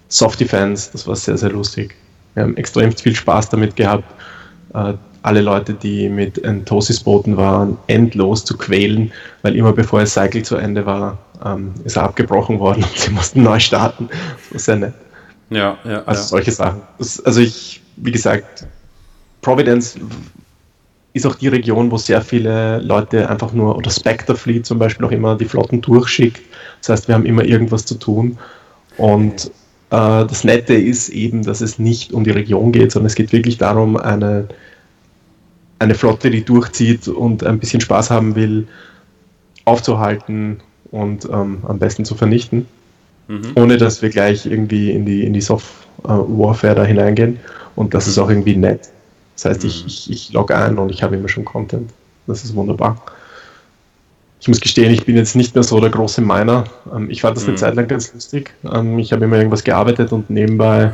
[0.09, 1.97] Soft Defense, das war sehr, sehr lustig.
[2.35, 4.05] Wir haben extrem viel Spaß damit gehabt,
[4.75, 10.43] äh, alle Leute, die mit Entosis-Booten waren, endlos zu quälen, weil immer bevor das Cycle
[10.43, 14.09] zu Ende war, ähm, ist er abgebrochen worden und sie mussten neu starten.
[14.09, 14.95] Das war sehr nett.
[15.51, 16.03] Ja, ja.
[16.05, 16.27] Also ja.
[16.27, 16.83] solche Sachen.
[16.99, 18.67] Das, also ich, wie gesagt,
[19.43, 19.97] Providence
[21.13, 25.05] ist auch die Region, wo sehr viele Leute einfach nur, oder Spectre Fleet zum Beispiel
[25.07, 26.41] auch immer die Flotten durchschickt.
[26.81, 28.39] Das heißt, wir haben immer irgendwas zu tun.
[28.97, 29.47] Und
[29.91, 33.33] äh, das Nette ist eben, dass es nicht um die Region geht, sondern es geht
[33.33, 34.47] wirklich darum, eine,
[35.81, 38.69] eine Flotte, die durchzieht und ein bisschen Spaß haben will,
[39.65, 42.67] aufzuhalten und ähm, am besten zu vernichten.
[43.29, 43.53] Mhm.
[43.57, 45.73] Ohne dass wir gleich irgendwie in die, in die Soft
[46.05, 47.41] äh, Warfare da hineingehen.
[47.77, 48.91] Und das ist auch irgendwie nett.
[49.37, 49.87] Das heißt, ich, mhm.
[49.89, 51.91] ich, ich logge ein und ich habe immer schon Content.
[52.27, 53.03] Das ist wunderbar.
[54.41, 56.65] Ich muss gestehen, ich bin jetzt nicht mehr so der große Miner.
[56.95, 57.59] Ähm, ich fand das eine mhm.
[57.59, 58.53] Zeit lang ganz lustig.
[58.71, 60.93] Ähm, ich habe immer irgendwas gearbeitet und nebenbei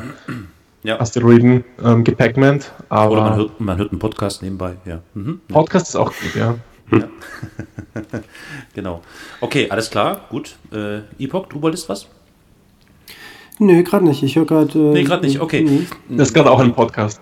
[0.87, 1.01] ja.
[1.01, 2.72] Asteroiden ähm, gepackment.
[2.88, 5.01] Aber Oder man hört, man hört einen Podcast nebenbei, ja.
[5.14, 5.40] Mhm.
[5.49, 6.55] Podcast ist auch gut, ja.
[6.92, 7.09] ja.
[8.75, 9.03] genau.
[9.40, 10.57] Okay, alles klar, gut.
[10.72, 12.07] Äh, Epoch, du wolltest was?
[13.59, 14.22] Nö, gerade nicht.
[14.22, 14.79] Ich höre gerade.
[14.79, 15.62] Äh, nee, gerade nicht, okay.
[15.62, 15.87] Nee.
[16.09, 17.20] Das ist gerade auch ein Podcast.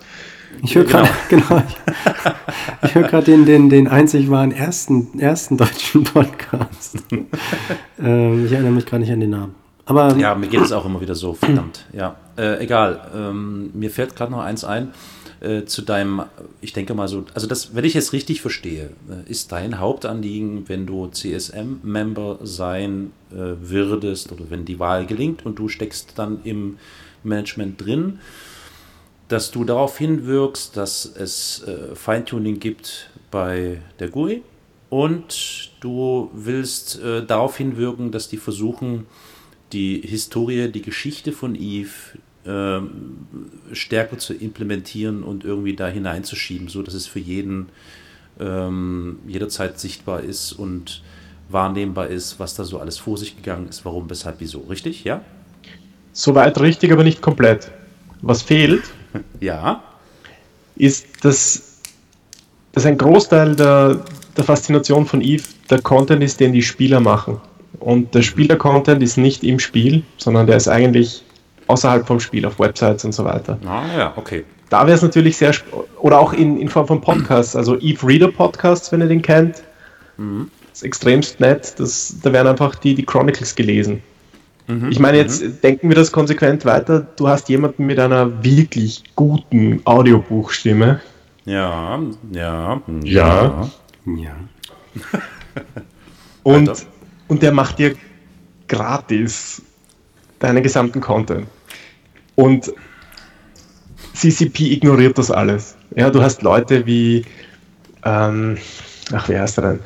[0.63, 1.45] Ich höre gerade genau.
[1.49, 1.63] genau.
[1.69, 6.99] ich, ich höre gerade den, den, den einzig wahren ersten, ersten deutschen Podcast.
[7.99, 9.64] ähm, ich erinnere mich gerade nicht an den Namen.
[9.87, 11.85] Aber, ja, mir geht es auch immer wieder so, verdammt.
[11.93, 13.11] Ja, äh, egal.
[13.15, 14.93] Ähm, mir fällt gerade noch eins ein
[15.41, 16.23] äh, zu deinem,
[16.61, 20.69] ich denke mal so, also das, wenn ich es richtig verstehe, äh, ist dein Hauptanliegen,
[20.69, 26.41] wenn du CSM-Member sein äh, würdest oder wenn die Wahl gelingt und du steckst dann
[26.45, 26.79] im
[27.23, 28.21] Management drin,
[29.29, 34.43] dass du darauf hinwirkst, dass es äh, Feintuning gibt bei der GUI
[34.91, 39.07] und du willst äh, darauf hinwirken, dass die versuchen,
[39.75, 41.91] die Historie, die Geschichte von Eve
[42.47, 42.81] äh,
[43.75, 47.69] stärker zu implementieren und irgendwie da hineinzuschieben, so dass es für jeden
[48.41, 51.03] ähm, jederzeit sichtbar ist und
[51.49, 54.61] wahrnehmbar ist, was da so alles vor sich gegangen ist, warum, weshalb, wieso.
[54.61, 55.23] Richtig, ja?
[56.13, 57.71] Soweit richtig, aber nicht komplett.
[58.23, 58.85] Was fehlt,
[59.41, 59.83] ja.
[60.77, 61.81] ist, dass,
[62.73, 64.05] dass ein Großteil der,
[64.37, 67.41] der Faszination von Eve der Content ist, den die Spieler machen.
[67.85, 71.23] Und der Spieler-Content ist nicht im Spiel, sondern der ist eigentlich
[71.67, 73.59] außerhalb vom Spiel, auf Websites und so weiter.
[73.67, 74.45] Ah ja, okay.
[74.71, 75.53] Da wäre es natürlich sehr,
[76.01, 79.63] oder auch in, in Form von Podcasts, also Eve Reader Podcasts, wenn ihr den kennt.
[80.17, 80.51] Mhm.
[80.71, 84.03] Das ist extremst nett, das, da werden einfach die, die Chronicles gelesen.
[84.67, 85.61] Mhm, ich meine, jetzt mhm.
[85.63, 87.07] denken wir das konsequent weiter.
[87.17, 91.03] Du hast jemanden mit einer wirklich guten Audiobuchstimme.
[91.45, 92.01] Ja,
[92.33, 93.71] ja, ja.
[94.07, 94.37] Ja.
[96.43, 96.87] und,
[97.29, 97.95] und der macht dir
[98.69, 99.63] gratis
[100.39, 101.47] deinen gesamten Content.
[102.35, 102.73] Und
[104.15, 105.77] CCP ignoriert das alles.
[105.95, 107.25] Ja, du hast Leute wie,
[108.05, 108.59] ähm,
[109.13, 109.81] ach, wer heißt der denn?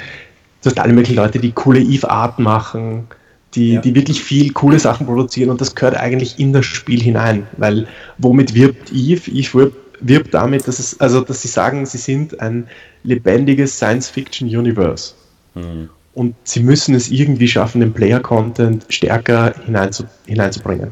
[0.62, 3.06] Du hast alle möglichen Leute, die coole Eve-Art machen,
[3.54, 3.80] die, ja.
[3.80, 7.86] die wirklich viel coole Sachen produzieren und das gehört eigentlich in das Spiel hinein, weil
[8.18, 9.30] womit wirbt Eve?
[9.30, 12.68] Eve wirbt, wirbt damit, dass es, also dass sie sagen, sie sind ein
[13.04, 15.14] lebendiges Science-Fiction-Universe.
[15.54, 15.88] Mhm.
[16.18, 20.90] Und sie müssen es irgendwie schaffen, den Player-Content stärker hineinzu, hineinzubringen.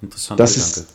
[0.00, 0.40] Interessant.
[0.40, 0.86] Das ist,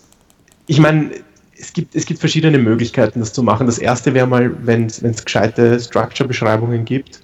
[0.66, 1.12] ich meine,
[1.56, 3.68] es gibt, es gibt verschiedene Möglichkeiten, das zu machen.
[3.68, 7.22] Das erste wäre mal, wenn es gescheite Structure-Beschreibungen gibt,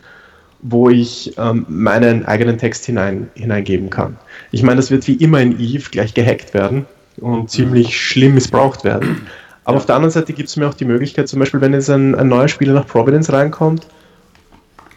[0.62, 4.16] wo ich ähm, meinen eigenen Text hinein, hineingeben kann.
[4.52, 6.86] Ich meine, das wird wie immer in Eve gleich gehackt werden
[7.18, 9.26] und ziemlich schlimm missbraucht werden.
[9.64, 9.80] Aber ja.
[9.80, 12.14] auf der anderen Seite gibt es mir auch die Möglichkeit, zum Beispiel, wenn jetzt ein,
[12.14, 13.88] ein neuer Spieler nach Providence reinkommt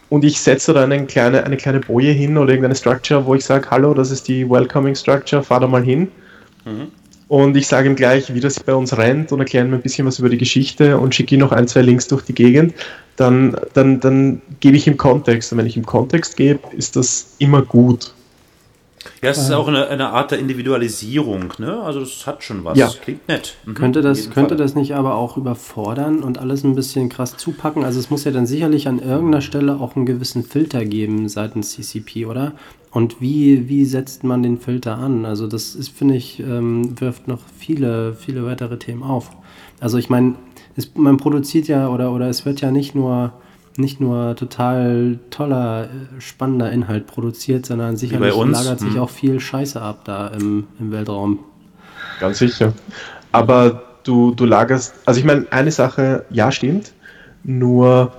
[0.08, 3.44] und ich setze da eine kleine, eine kleine Boje hin oder irgendeine Structure, wo ich
[3.44, 6.08] sage, hallo, das ist die Welcoming Structure, fahr da mal hin.
[6.64, 6.88] Mhm.
[7.28, 10.06] Und ich sage ihm gleich, wie das bei uns rennt und erkläre ihm ein bisschen
[10.06, 12.74] was über die Geschichte und schicke ihm noch ein, zwei Links durch die Gegend.
[13.16, 15.50] Dann, dann, dann gebe ich ihm Kontext.
[15.50, 18.14] Und wenn ich ihm Kontext gebe, ist das immer gut.
[19.26, 21.80] Ja, es ist auch eine, eine Art der Individualisierung, ne?
[21.82, 22.78] Also das hat schon was.
[22.78, 22.90] Ja.
[23.02, 23.56] Klingt nett.
[23.64, 23.74] Mhm.
[23.74, 27.84] Könnte, das, könnte das nicht aber auch überfordern und alles ein bisschen krass zupacken?
[27.84, 31.72] Also es muss ja dann sicherlich an irgendeiner Stelle auch einen gewissen Filter geben seitens
[31.72, 32.52] CCP, oder?
[32.92, 35.24] Und wie, wie setzt man den Filter an?
[35.24, 39.30] Also das ist, finde ich, ähm, wirft noch viele, viele weitere Themen auf.
[39.80, 40.36] Also ich meine,
[40.94, 43.32] man produziert ja oder, oder es wird ja nicht nur
[43.78, 49.00] nicht nur total toller, äh, spannender Inhalt produziert, sondern sicherlich lagert sich hm.
[49.00, 51.40] auch viel Scheiße ab da im, im Weltraum.
[52.20, 52.72] Ganz sicher.
[53.32, 56.92] Aber du, du lagerst, also ich meine, eine Sache, ja, stimmt,
[57.44, 58.12] nur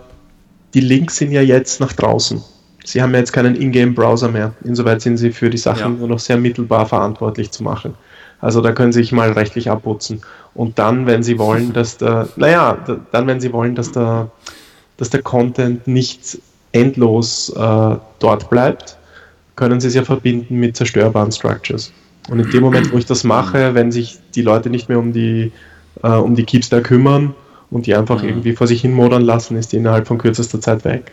[0.74, 2.42] die Links sind ja jetzt nach draußen.
[2.84, 4.54] sie haben ja jetzt keinen Ingame-Browser mehr.
[4.64, 6.00] Insoweit sind sie für die Sachen ja.
[6.00, 7.96] nur noch sehr mittelbar verantwortlich zu machen.
[8.40, 10.22] Also da können sie sich mal rechtlich abputzen.
[10.54, 12.78] Und dann, wenn sie wollen, dass der, naja,
[13.12, 14.30] dann, wenn sie wollen, dass der,
[14.98, 16.40] dass der Content nicht
[16.72, 18.98] endlos äh, dort bleibt,
[19.56, 21.92] können sie es ja verbinden mit zerstörbaren Structures.
[22.30, 25.14] Und in dem Moment, wo ich das mache, wenn sich die Leute nicht mehr um
[25.14, 25.52] die,
[26.04, 27.34] äh, um die Keeps da kümmern
[27.72, 28.30] und die einfach mhm.
[28.30, 31.12] irgendwie vor sich hin modern lassen, ist die innerhalb von kürzester Zeit weg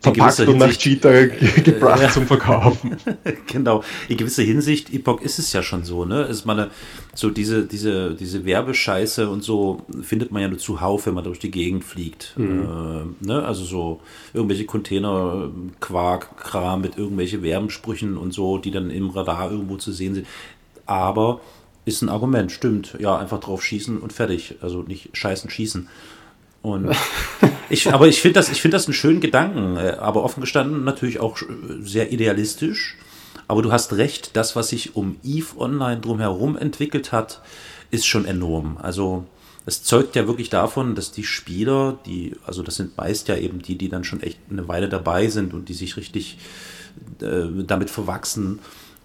[0.00, 2.96] verpackt und nach Cheetah gebracht äh, zum Verkaufen.
[3.46, 3.84] genau.
[4.08, 6.22] In gewisser Hinsicht, Epoch ist es ja schon so, ne?
[6.22, 6.70] Ist meine,
[7.14, 11.38] so diese, diese, diese Werbescheiße und so findet man ja nur zuhauf, wenn man durch
[11.38, 12.34] die Gegend fliegt.
[12.36, 13.14] Mhm.
[13.22, 13.44] Äh, ne?
[13.44, 14.00] Also so
[14.32, 19.92] irgendwelche Container, Quark, Kram mit irgendwelche Werbensprüchen und so, die dann im Radar irgendwo zu
[19.92, 20.26] sehen sind.
[20.86, 21.40] Aber
[21.84, 22.96] ist ein Argument, stimmt.
[22.98, 24.56] Ja, einfach drauf schießen und fertig.
[24.60, 25.88] Also nicht scheißen, schießen.
[26.62, 26.94] Und
[27.70, 30.84] ich, aber ich finde das, ich finde das einen schönen Gedanken, äh, aber offen gestanden
[30.84, 31.38] natürlich auch
[31.80, 32.96] sehr idealistisch.
[33.48, 37.40] Aber du hast recht, das, was sich um Eve Online drumherum entwickelt hat,
[37.90, 38.78] ist schon enorm.
[38.80, 39.24] Also
[39.66, 43.60] es zeugt ja wirklich davon, dass die Spieler, die, also das sind meist ja eben
[43.60, 46.38] die, die dann schon echt eine Weile dabei sind und die sich richtig
[47.20, 48.60] äh, damit verwachsen,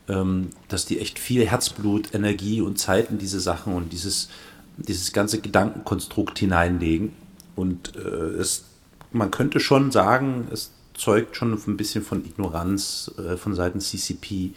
[0.08, 4.30] ähm, dass die echt viel Herzblut, Energie und Zeit in diese Sachen und dieses,
[4.78, 7.14] dieses ganze Gedankenkonstrukt hineinlegen.
[7.56, 8.66] Und äh, es,
[9.12, 14.52] man könnte schon sagen, es zeugt schon ein bisschen von Ignoranz äh, von Seiten CCP,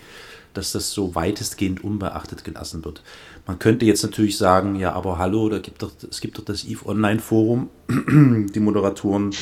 [0.55, 3.03] dass das so weitestgehend unbeachtet gelassen wird.
[3.47, 6.65] Man könnte jetzt natürlich sagen, ja, aber hallo, da gibt doch, es gibt doch das
[6.65, 7.71] EVE Online Forum.
[7.89, 9.35] Die Moderatoren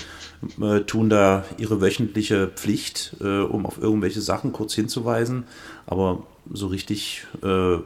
[0.61, 5.45] äh, tun da ihre wöchentliche Pflicht, äh, um auf irgendwelche Sachen kurz hinzuweisen.
[5.87, 7.79] Aber so richtig äh,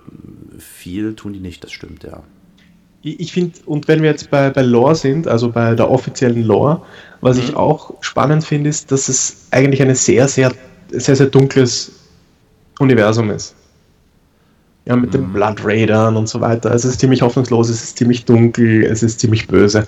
[0.58, 2.22] viel tun die nicht, das stimmt, ja
[3.02, 6.82] ich finde, und wenn wir jetzt bei, bei Lore sind, also bei der offiziellen Lore,
[7.20, 7.42] was mhm.
[7.44, 10.52] ich auch spannend finde, ist, dass es eigentlich ein sehr, sehr,
[10.90, 11.92] sehr, sehr dunkles
[12.78, 13.54] Universum ist.
[14.84, 15.12] Ja, mit mhm.
[15.12, 16.74] den Blood Raidern und so weiter.
[16.74, 19.86] Es ist ziemlich hoffnungslos, es ist ziemlich dunkel, es ist ziemlich böse.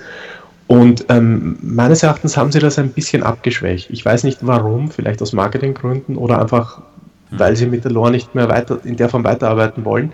[0.66, 3.90] Und ähm, meines Erachtens haben sie das ein bisschen abgeschwächt.
[3.90, 6.78] Ich weiß nicht warum, vielleicht aus Marketinggründen oder einfach,
[7.30, 7.38] mhm.
[7.38, 10.12] weil sie mit der Lore nicht mehr weiter in der Form weiterarbeiten wollen.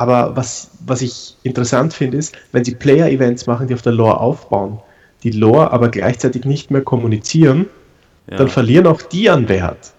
[0.00, 4.18] Aber was, was ich interessant finde, ist, wenn sie Player-Events machen, die auf der Lore
[4.18, 4.78] aufbauen,
[5.24, 7.66] die Lore aber gleichzeitig nicht mehr kommunizieren,
[8.30, 8.38] ja.
[8.38, 9.92] dann verlieren auch die an Wert.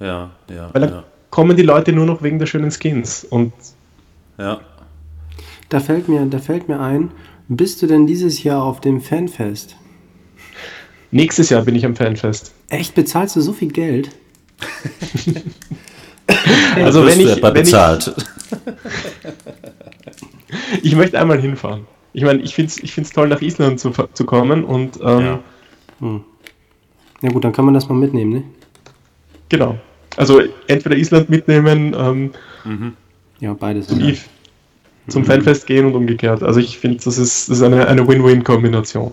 [0.00, 0.70] Ja, ja.
[0.72, 1.04] Weil dann ja.
[1.28, 3.22] kommen die Leute nur noch wegen der schönen Skins.
[3.22, 3.52] Und
[4.38, 4.60] ja.
[5.68, 7.10] Da fällt mir, da fällt mir ein,
[7.48, 9.76] bist du denn dieses Jahr auf dem Fanfest?
[11.10, 12.54] Nächstes Jahr bin ich am Fanfest.
[12.70, 12.94] Echt?
[12.94, 14.08] Bezahlst du so viel Geld?
[16.76, 18.14] also wenn ich, wenn bezahlt.
[20.82, 21.86] Ich, möchte einmal hinfahren.
[22.12, 25.20] Ich meine, ich finde es ich find's toll, nach Island zu, zu kommen und ähm,
[25.20, 25.40] ja.
[26.00, 26.24] Hm.
[27.22, 28.42] ja gut, dann kann man das mal mitnehmen, ne?
[29.48, 29.78] Genau.
[30.16, 32.30] Also entweder Island mitnehmen, ähm,
[32.64, 32.92] mhm.
[33.40, 33.88] ja, beides.
[33.88, 34.14] Zum, ja.
[35.08, 35.26] zum mhm.
[35.26, 36.42] Fanfest gehen und umgekehrt.
[36.42, 39.12] Also ich finde, das ist, das ist eine, eine Win-Win-Kombination.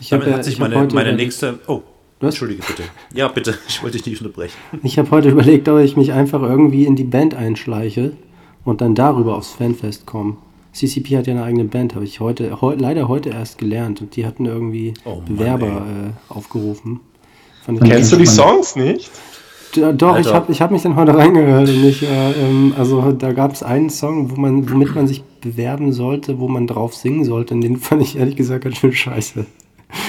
[0.00, 1.58] Ich Damit hat sich meine, meine nächste.
[1.66, 1.82] Oh,
[2.20, 2.34] was?
[2.34, 2.82] Entschuldige bitte.
[3.12, 3.58] Ja, bitte.
[3.68, 4.56] Ich wollte dich nicht unterbrechen.
[4.82, 8.12] Ich habe heute überlegt, ob ich mich einfach irgendwie in die Band einschleiche
[8.66, 10.36] und dann darüber aufs Fanfest komme.
[10.72, 14.14] CCP hat ja eine eigene Band, habe ich heute, heu, leider heute erst gelernt und
[14.16, 17.00] die hatten irgendwie oh Mann, Bewerber äh, aufgerufen.
[17.64, 19.10] Kennst du die Songs nicht?
[19.74, 20.28] Ja, doch, Alter.
[20.28, 23.52] ich habe ich hab mich dann heute reingehört und ich, äh, ähm, also da gab
[23.52, 27.54] es einen Song, wo man, womit man sich bewerben sollte, wo man drauf singen sollte
[27.54, 29.46] und den fand ich ehrlich gesagt ganz schön scheiße.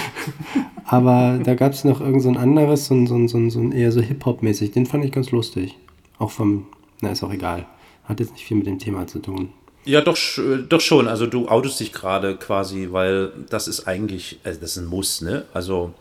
[0.86, 3.50] Aber da gab es noch irgend so ein anderes, so ein, so ein, so ein,
[3.50, 4.72] so ein eher so Hip-Hop-mäßig.
[4.72, 5.78] Den fand ich ganz lustig.
[6.18, 6.66] Auch vom,
[7.02, 7.66] na ist auch egal.
[8.08, 9.50] Hat jetzt nicht viel mit dem Thema zu tun.
[9.86, 10.18] Ja, doch,
[10.68, 11.08] doch schon.
[11.08, 15.22] Also du outest dich gerade quasi, weil das ist eigentlich, also das ist ein Muss,
[15.22, 15.46] ne?
[15.54, 15.94] Also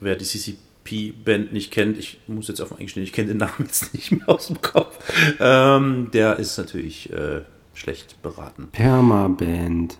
[0.00, 3.92] wer die CCP-Band nicht kennt, ich muss jetzt auf Englisch, ich kenne den Namen jetzt
[3.92, 4.98] nicht mehr aus dem Kopf,
[5.38, 7.42] ähm, der ist natürlich äh,
[7.74, 8.68] schlecht beraten.
[8.72, 9.98] Perma-Band.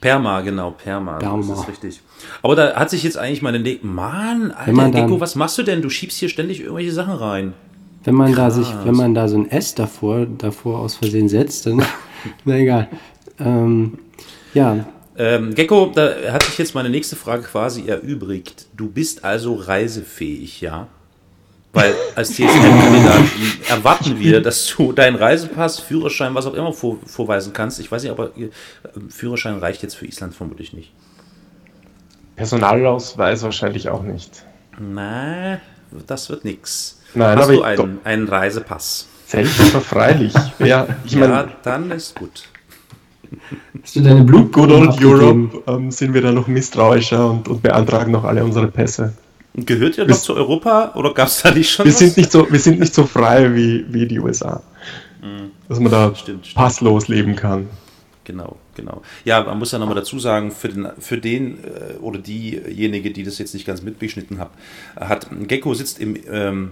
[0.00, 1.46] Perma, genau, Perma, Perma.
[1.46, 2.00] das ist richtig.
[2.42, 5.82] Aber da hat sich jetzt eigentlich meine ne Mann, Alter, Gecko, was machst du denn?
[5.82, 7.54] Du schiebst hier ständig irgendwelche Sachen rein.
[8.04, 8.56] Wenn man Krass.
[8.56, 11.82] da sich, wenn man da so ein S davor, davor aus Versehen setzt, dann,
[12.44, 12.88] na egal.
[13.38, 13.98] Ähm,
[14.54, 14.86] ja.
[15.16, 18.66] Ähm, Gecko, da hat sich jetzt meine nächste Frage quasi erübrigt.
[18.76, 20.88] Du bist also reisefähig, ja?
[21.74, 23.22] Weil als TSM-Kandidat
[23.68, 27.80] erwarten wir, dass du deinen Reisepass, Führerschein, was auch immer vor, vorweisen kannst.
[27.80, 28.50] Ich weiß nicht, aber äh,
[29.08, 30.92] Führerschein reicht jetzt für Island vermutlich nicht.
[32.36, 34.44] Personalausweis wahrscheinlich auch nicht.
[34.78, 35.60] Na,
[36.06, 37.01] das wird nix.
[37.14, 39.08] Nein, Hast du einen, einen Reisepass?
[39.26, 40.34] Selbstverfreilich.
[40.58, 42.44] ja, ich meine, ja, dann ist gut.
[43.82, 47.62] Hast du deine Blut Good Old Europe ähm, sind wir da noch misstrauischer und, und
[47.62, 49.14] beantragen noch alle unsere Pässe.
[49.54, 51.98] Gehört ihr noch zu Europa oder gab es da nicht schon wir was?
[51.98, 54.62] Sind nicht so, wir sind nicht so frei wie, wie die USA.
[55.20, 55.50] Mhm.
[55.68, 56.54] Dass man da stimmt, stimmt.
[56.54, 57.68] passlos leben kann.
[58.24, 59.02] Genau, genau.
[59.24, 63.24] Ja, man muss ja nochmal dazu sagen, für den, für den äh, oder diejenige, die
[63.24, 64.50] das jetzt nicht ganz mitbeschnitten hat,
[64.96, 66.70] hat Gecko sitzt im, ähm,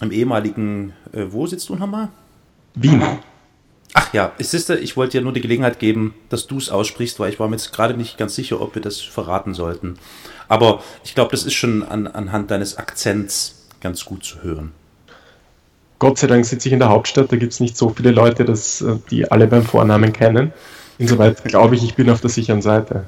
[0.00, 2.08] im ehemaligen, äh, wo sitzt du nochmal?
[2.74, 3.02] Wien.
[3.92, 7.18] Ach ja, es ist, ich wollte dir nur die Gelegenheit geben, dass du es aussprichst,
[7.18, 9.98] weil ich war mir jetzt gerade nicht ganz sicher, ob wir das verraten sollten.
[10.48, 14.72] Aber ich glaube, das ist schon an, anhand deines Akzents ganz gut zu hören.
[15.98, 18.44] Gott sei Dank sitze ich in der Hauptstadt, da gibt es nicht so viele Leute,
[18.44, 20.52] dass, äh, die alle beim Vornamen kennen.
[20.98, 23.04] Insoweit glaube ich, ich bin auf der sicheren Seite.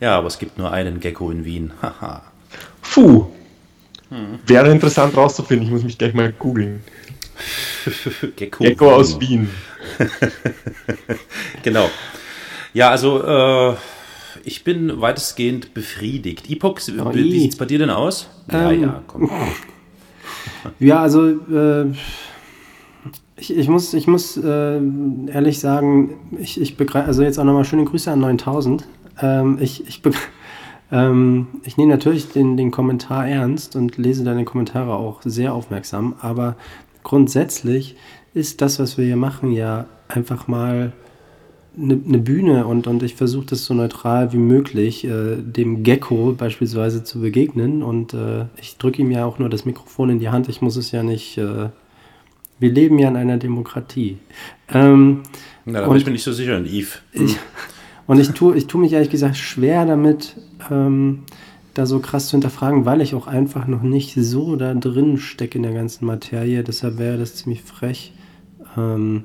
[0.00, 1.72] Ja, aber es gibt nur einen Gecko in Wien.
[1.82, 2.22] Haha.
[2.82, 3.26] Puh.
[4.10, 4.38] Hm.
[4.46, 6.80] Wäre interessant rauszufinden, ich muss mich gleich mal googeln.
[8.36, 9.48] Gecko, Gecko aus Wien.
[11.62, 11.88] genau.
[12.72, 13.74] Ja, also äh,
[14.44, 16.50] ich bin weitestgehend befriedigt.
[16.50, 18.28] Epox, oh, wie sieht es bei dir denn aus?
[18.50, 19.30] Ja, ähm, ja, komm.
[20.80, 21.86] Ja, also äh,
[23.36, 24.80] ich, ich, muss, ich muss äh,
[25.32, 28.84] ehrlich sagen, ich, ich begreife, also jetzt auch nochmal schöne Grüße an 9000.
[29.20, 30.02] Ähm, ich, ich,
[30.90, 36.14] ähm, ich nehme natürlich den, den Kommentar ernst und lese deine Kommentare auch sehr aufmerksam,
[36.20, 36.56] aber
[37.02, 37.96] grundsätzlich
[38.34, 40.92] ist das, was wir hier machen, ja einfach mal
[41.76, 46.34] eine, eine Bühne und, und ich versuche das so neutral wie möglich äh, dem Gecko
[46.36, 50.30] beispielsweise zu begegnen und äh, ich drücke ihm ja auch nur das Mikrofon in die
[50.30, 51.68] Hand, ich muss es ja nicht, äh,
[52.58, 54.18] wir leben ja in einer Demokratie.
[54.72, 55.22] Ähm,
[55.64, 57.02] Na, da bin ich mir nicht so sicher, Yves.
[57.12, 57.36] Ich,
[58.08, 60.34] und ich tue ich tu mich ehrlich gesagt schwer damit,
[60.70, 61.20] ähm,
[61.74, 65.58] da so krass zu hinterfragen, weil ich auch einfach noch nicht so da drin stecke
[65.58, 66.64] in der ganzen Materie.
[66.64, 68.12] Deshalb wäre das ziemlich frech.
[68.76, 69.24] Ähm,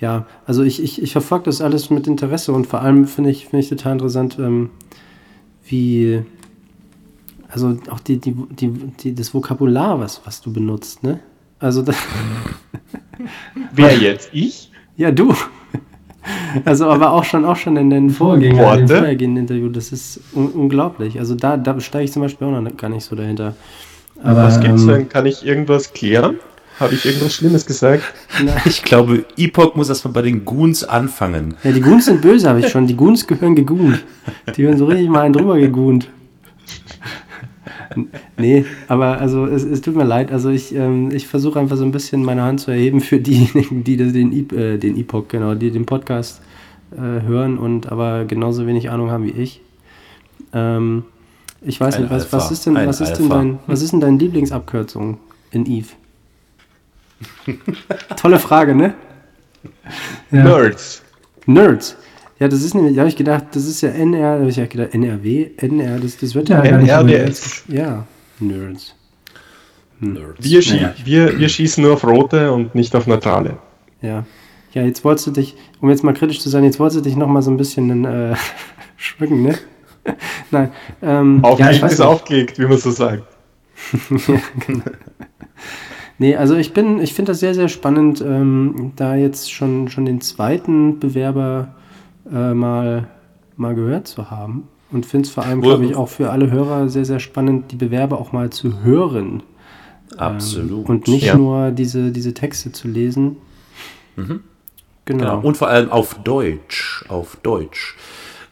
[0.00, 3.46] ja, also ich, ich, ich verfolge das alles mit Interesse und vor allem finde ich,
[3.46, 4.70] find ich total interessant, ähm,
[5.64, 6.22] wie,
[7.48, 11.20] also auch die, die, die, die, das Vokabular, was, was du benutzt, ne?
[11.60, 11.96] Also das
[13.72, 14.30] Wer jetzt?
[14.32, 14.72] Ich?
[14.96, 15.34] Ja, du.
[16.64, 21.18] Also, aber auch schon, auch schon in den in vorhergehenden Interview, das ist un unglaublich.
[21.18, 23.54] Also da, da steige ich zum Beispiel auch noch gar nicht so dahinter.
[24.22, 25.08] Aber, Was gibt's ähm, denn?
[25.08, 26.36] Kann ich irgendwas klären?
[26.78, 28.02] Habe ich irgendwas Schlimmes gesagt?
[28.44, 28.60] Nein.
[28.64, 31.54] Ich glaube, Epoch muss erstmal bei den Goons anfangen.
[31.64, 32.86] Ja, die Goons sind böse, habe ich schon.
[32.86, 34.02] Die Goons gehören gegoont.
[34.56, 36.08] Die werden so richtig mal einen drüber gegoont.
[38.36, 40.32] Nee, aber also es, es, tut mir leid.
[40.32, 43.84] Also ich, ähm, ich versuche einfach so ein bisschen meine Hand zu erheben für diejenigen,
[43.84, 46.42] die den, äh, den Epoch, genau, die den Podcast
[46.92, 49.60] äh, hören und aber genauso wenig Ahnung haben wie ich.
[50.52, 51.04] Ähm,
[51.60, 54.00] ich weiß ein nicht, was, was, ist denn, was, ist denn dein, was ist denn
[54.00, 55.18] deine Lieblingsabkürzung
[55.50, 55.88] in Eve?
[58.16, 58.94] Tolle Frage, ne?
[60.30, 60.42] Ja.
[60.44, 61.02] Nerds.
[61.46, 61.96] Nerds.
[62.42, 64.56] Ja, das ist nämlich, da habe ich gedacht, das ist ja NR, da habe ich
[64.56, 67.62] ja gedacht, NRW, NR, das, das wird ja, ja NRWS.
[67.68, 68.04] Ja,
[68.40, 68.96] Nerds.
[70.00, 70.38] Nerds.
[70.40, 70.92] Wir, schie naja.
[71.04, 73.58] wir, wir schießen nur auf rote und nicht auf neutrale.
[74.00, 74.24] Ja.
[74.72, 77.14] Ja, jetzt wolltest du dich, um jetzt mal kritisch zu sein, jetzt wolltest du dich
[77.14, 78.34] nochmal so ein bisschen äh,
[78.96, 79.56] schmücken, ne?
[80.50, 80.72] Nein.
[81.00, 83.22] Ähm, Aufgelegt ja, ist aufgelegt, wie man so sagt.
[84.10, 84.82] ja, genau.
[86.18, 90.06] Nee, also ich bin, ich finde das sehr, sehr spannend, ähm, da jetzt schon, schon
[90.06, 91.76] den zweiten Bewerber
[92.30, 93.08] äh, mal,
[93.56, 94.68] mal gehört zu haben.
[94.90, 97.76] Und finde es vor allem, glaube ich, auch für alle Hörer sehr, sehr spannend, die
[97.76, 99.42] Bewerber auch mal zu hören.
[100.18, 100.84] Absolut.
[100.84, 101.36] Ähm, und nicht ja.
[101.36, 103.38] nur diese, diese Texte zu lesen.
[104.16, 104.40] Mhm.
[105.06, 105.24] Genau.
[105.24, 105.40] genau.
[105.40, 107.04] Und vor allem auf Deutsch.
[107.08, 107.96] Auf Deutsch.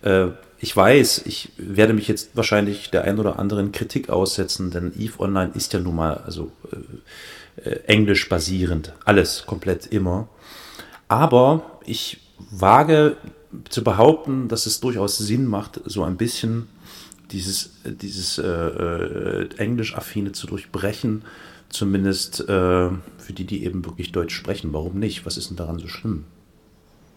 [0.03, 4.93] Äh, ich weiß, ich werde mich jetzt wahrscheinlich der ein oder anderen Kritik aussetzen, denn
[4.99, 6.53] Eve Online ist ja nun mal also
[7.65, 8.93] äh, äh englisch basierend.
[9.05, 10.29] Alles komplett immer.
[11.09, 13.17] Aber ich wage
[13.69, 16.69] zu behaupten, dass es durchaus Sinn macht, so ein bisschen
[17.33, 21.23] dieses, dieses äh, äh, Englisch-Affine zu durchbrechen,
[21.69, 24.73] zumindest äh, für die, die eben wirklich Deutsch sprechen.
[24.73, 25.27] Warum nicht?
[25.27, 26.25] Was ist denn daran so schlimm?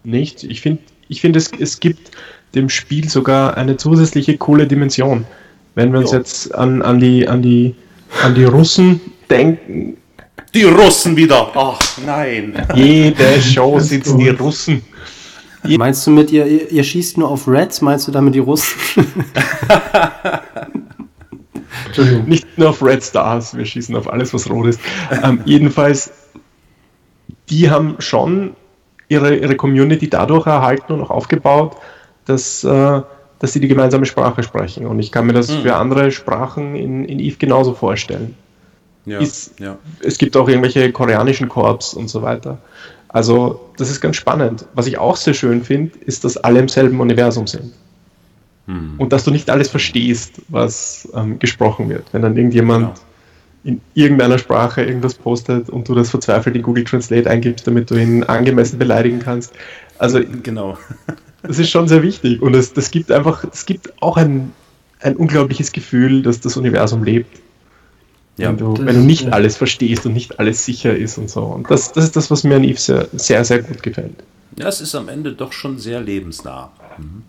[0.04, 0.44] Nicht.
[0.44, 2.10] Ich finde, ich find, es, es gibt
[2.54, 5.26] dem Spiel sogar eine zusätzliche coole Dimension.
[5.74, 6.18] Wenn wir uns jo.
[6.18, 7.74] jetzt an, an, die, an, die,
[8.22, 9.96] an die Russen denken.
[10.54, 11.50] Die Russen wieder!
[11.54, 12.54] Ach nein!
[12.74, 14.82] Jede Show sitzen die Russen.
[15.64, 18.78] Meinst du mit ihr, ihr, ihr, schießt nur auf Reds, meinst du damit die Russen?
[21.86, 22.28] Entschuldigung.
[22.28, 24.80] Nicht nur auf Red Stars, wir schießen auf alles, was rot ist.
[25.22, 26.10] Ähm, jedenfalls,
[27.48, 28.54] die haben schon
[29.08, 31.76] ihre, ihre Community dadurch erhalten und auch aufgebaut,
[32.24, 33.02] dass, äh,
[33.38, 34.86] dass sie die gemeinsame Sprache sprechen.
[34.86, 35.62] Und ich kann mir das mhm.
[35.62, 38.36] für andere Sprachen in, in Eve genauso vorstellen.
[39.06, 39.76] Ja, ist, ja.
[40.00, 42.58] Es gibt auch irgendwelche koreanischen Korps und so weiter.
[43.14, 44.66] Also das ist ganz spannend.
[44.74, 47.72] Was ich auch sehr schön finde, ist, dass alle im selben Universum sind.
[48.66, 48.94] hm.
[48.98, 52.04] und dass du nicht alles verstehst, was ähm, gesprochen wird.
[52.10, 52.96] Wenn dann irgendjemand
[53.62, 53.74] genau.
[53.76, 57.94] in irgendeiner Sprache irgendwas postet und du das verzweifelt in Google Translate eingibst, damit du
[57.94, 59.52] ihn angemessen beleidigen kannst.
[59.98, 60.76] Also genau.
[61.44, 64.50] das ist schon sehr wichtig und es, das gibt einfach, es gibt auch ein,
[64.98, 67.38] ein unglaubliches Gefühl, dass das Universum lebt.
[68.36, 71.42] Ja, wenn, du, wenn du nicht alles verstehst und nicht alles sicher ist und so.
[71.42, 74.24] Und das, das ist das, was mir an Eve sehr, sehr, sehr gut gefällt.
[74.56, 76.72] Ja, es ist am Ende doch schon sehr lebensnah.
[76.98, 77.22] Mhm.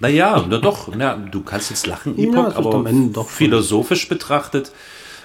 [0.00, 4.72] naja, na doch, na, du kannst jetzt lachen, Epoch, ja, aber philosophisch betrachtet.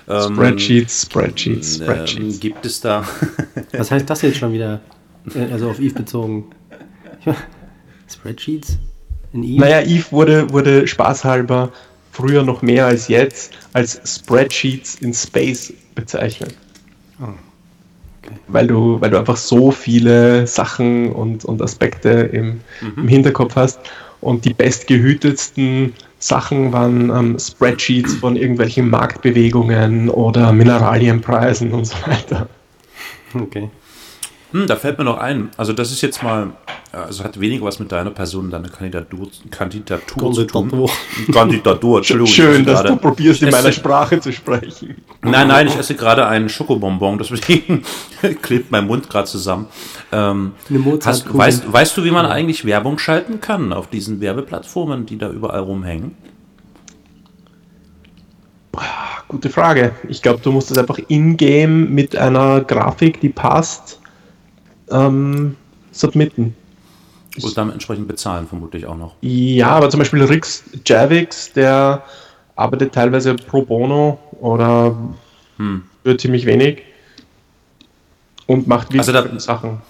[0.07, 2.39] Ähm, Spreadsheets, Spreadsheets, ähm, Spreadsheets.
[2.39, 3.07] gibt es da.
[3.72, 4.82] Was heißt das jetzt schon wieder?
[5.34, 6.51] Äh, also auf Eve bezogen.
[8.07, 8.78] Spreadsheets?
[9.34, 9.61] In Eve?
[9.61, 11.72] Naja, Eve wurde, wurde spaßhalber
[12.16, 16.55] früher noch mehr als jetzt als Spreadsheets in Space bezeichnet.
[17.22, 17.26] Oh.
[18.24, 18.36] Okay.
[18.47, 22.93] Weil, du, weil du einfach so viele Sachen und, und Aspekte im, mhm.
[22.97, 23.80] im Hinterkopf hast.
[24.22, 32.47] Und die bestgehütetsten Sachen waren ähm, Spreadsheets von irgendwelchen Marktbewegungen oder Mineralienpreisen und so weiter.
[33.36, 33.70] Okay.
[34.51, 36.51] Hm, da fällt mir noch ein, also das ist jetzt mal,
[36.91, 40.89] also hat weniger was mit deiner Person, deiner Kandidatur, Kandidatur zu tun.
[41.33, 42.27] Kandidatur, Entschuldigung.
[42.27, 44.95] Schön, dass grade, du probierst, in meiner Sprache zu sprechen.
[45.21, 47.83] Nein, nein, ich esse gerade einen Schokobonbon, deswegen
[48.41, 49.67] klebt mein Mund gerade zusammen.
[50.11, 50.53] Ähm,
[51.03, 55.29] hast, weißt, weißt du, wie man eigentlich Werbung schalten kann auf diesen Werbeplattformen, die da
[55.29, 56.15] überall rumhängen?
[59.27, 59.93] Gute Frage.
[60.07, 63.99] Ich glaube, du musst das einfach in-game mit einer Grafik, die passt,
[64.89, 65.55] ähm,
[65.91, 66.55] submitten.
[67.41, 69.15] Und dann entsprechend bezahlen, vermutlich auch noch.
[69.21, 72.03] Ja, aber zum Beispiel Rix Javix, der
[72.55, 74.95] arbeitet teilweise pro bono oder
[75.57, 75.83] hm.
[76.03, 76.83] für ziemlich wenig
[78.47, 79.81] und macht wieder also da, Sachen.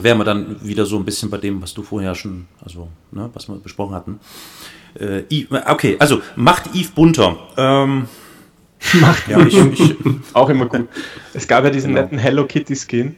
[0.00, 3.30] Wären wir dann wieder so ein bisschen bei dem, was du vorher schon, also, ne,
[3.32, 4.20] was wir besprochen hatten.
[4.98, 5.24] Äh,
[5.66, 7.36] okay, also macht Eve bunter.
[7.56, 8.08] Ähm,
[9.00, 9.96] macht ja, ich, ich,
[10.34, 10.88] auch immer gut.
[11.34, 12.02] Es gab ja diesen genau.
[12.02, 13.16] netten Hello Kitty Skin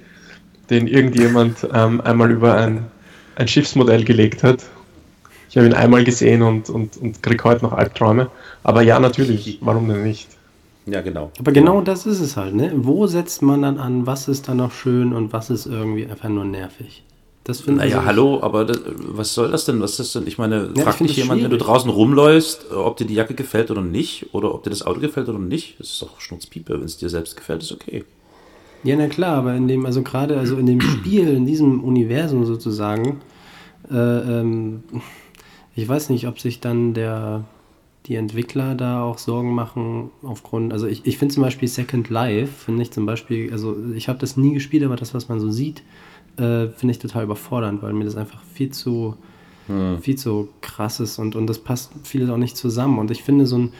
[0.70, 2.86] den irgendjemand ähm, einmal über ein,
[3.36, 4.64] ein Schiffsmodell gelegt hat.
[5.50, 8.30] Ich habe ihn einmal gesehen und, und, und kriege heute noch Albträume.
[8.62, 10.28] Aber ja, natürlich, warum denn nicht?
[10.86, 11.30] Ja, genau.
[11.38, 12.72] Aber genau das ist es halt, ne?
[12.74, 16.28] Wo setzt man dann an, was ist dann noch schön und was ist irgendwie einfach
[16.28, 17.02] nur nervig?
[17.44, 19.80] Das finde naja, also hallo, aber das, was soll das denn?
[19.80, 20.26] Was ist das denn?
[20.26, 23.70] Ich meine, ja, fragt dich jemand, wenn du draußen rumläufst, ob dir die Jacke gefällt
[23.70, 25.80] oder nicht, oder ob dir das Auto gefällt oder nicht.
[25.80, 26.74] Das ist doch Schnurzpiepe.
[26.74, 28.04] Wenn es dir selbst gefällt, ist okay.
[28.84, 32.44] Ja, na klar, aber in dem, also gerade also in dem Spiel, in diesem Universum
[32.44, 33.20] sozusagen,
[33.90, 34.82] äh, ähm,
[35.74, 37.44] ich weiß nicht, ob sich dann der,
[38.06, 42.52] die Entwickler da auch Sorgen machen aufgrund, also ich, ich finde zum Beispiel Second Life,
[42.64, 45.50] finde ich zum Beispiel, also ich habe das nie gespielt, aber das, was man so
[45.50, 45.82] sieht,
[46.36, 49.16] äh, finde ich total überfordernd, weil mir das einfach viel zu,
[49.66, 49.98] hm.
[50.00, 52.98] viel zu krass ist und, und das passt vieles auch nicht zusammen.
[52.98, 53.72] Und ich finde so ein,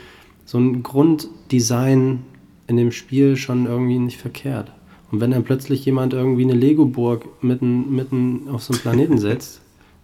[0.44, 2.24] so ein Grunddesign
[2.66, 4.72] in dem Spiel schon irgendwie nicht verkehrt.
[5.10, 9.60] Und wenn dann plötzlich jemand irgendwie eine Lego-Burg mitten, mitten auf so einen Planeten setzt,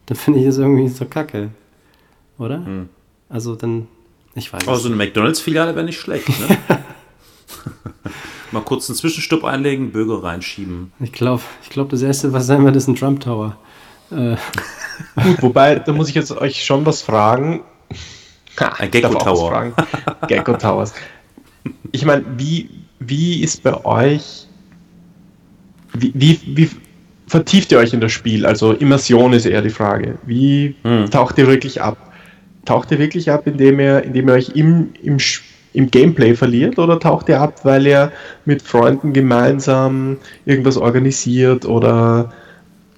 [0.06, 1.50] dann finde ich das irgendwie so kacke.
[2.38, 2.64] Oder?
[2.64, 2.88] Hm.
[3.28, 3.88] Also dann,
[4.34, 6.58] ich weiß Aber so eine McDonalds-Filiale wäre nicht schlecht, ne?
[8.52, 10.92] Mal kurz einen Zwischenstopp einlegen, Bürger reinschieben.
[11.00, 13.56] Ich glaube, ich glaub, das erste, was sein wird, ist ein Trump Tower.
[14.10, 14.36] Äh.
[15.16, 17.62] Gut, wobei, da muss ich jetzt euch schon was fragen.
[18.58, 19.72] ein Gecko Tower.
[20.28, 20.94] Gecko Towers.
[21.90, 24.46] Ich meine, wie, wie ist bei euch
[25.94, 26.70] wie, wie, wie
[27.26, 28.46] vertieft ihr euch in das Spiel?
[28.46, 30.18] Also Immersion ist eher die Frage.
[30.26, 31.10] Wie hm.
[31.10, 32.12] taucht ihr wirklich ab?
[32.64, 35.18] Taucht ihr wirklich ab, indem ihr, indem ihr euch im, im,
[35.72, 38.12] im Gameplay verliert oder taucht ihr ab, weil ihr
[38.44, 42.32] mit Freunden gemeinsam irgendwas organisiert oder,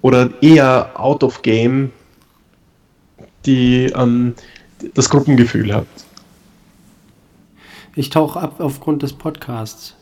[0.03, 1.91] oder eher out of game
[3.45, 4.35] die, ähm,
[4.95, 6.05] das Gruppengefühl habt?
[7.95, 9.95] Ich tauche ab aufgrund des Podcasts.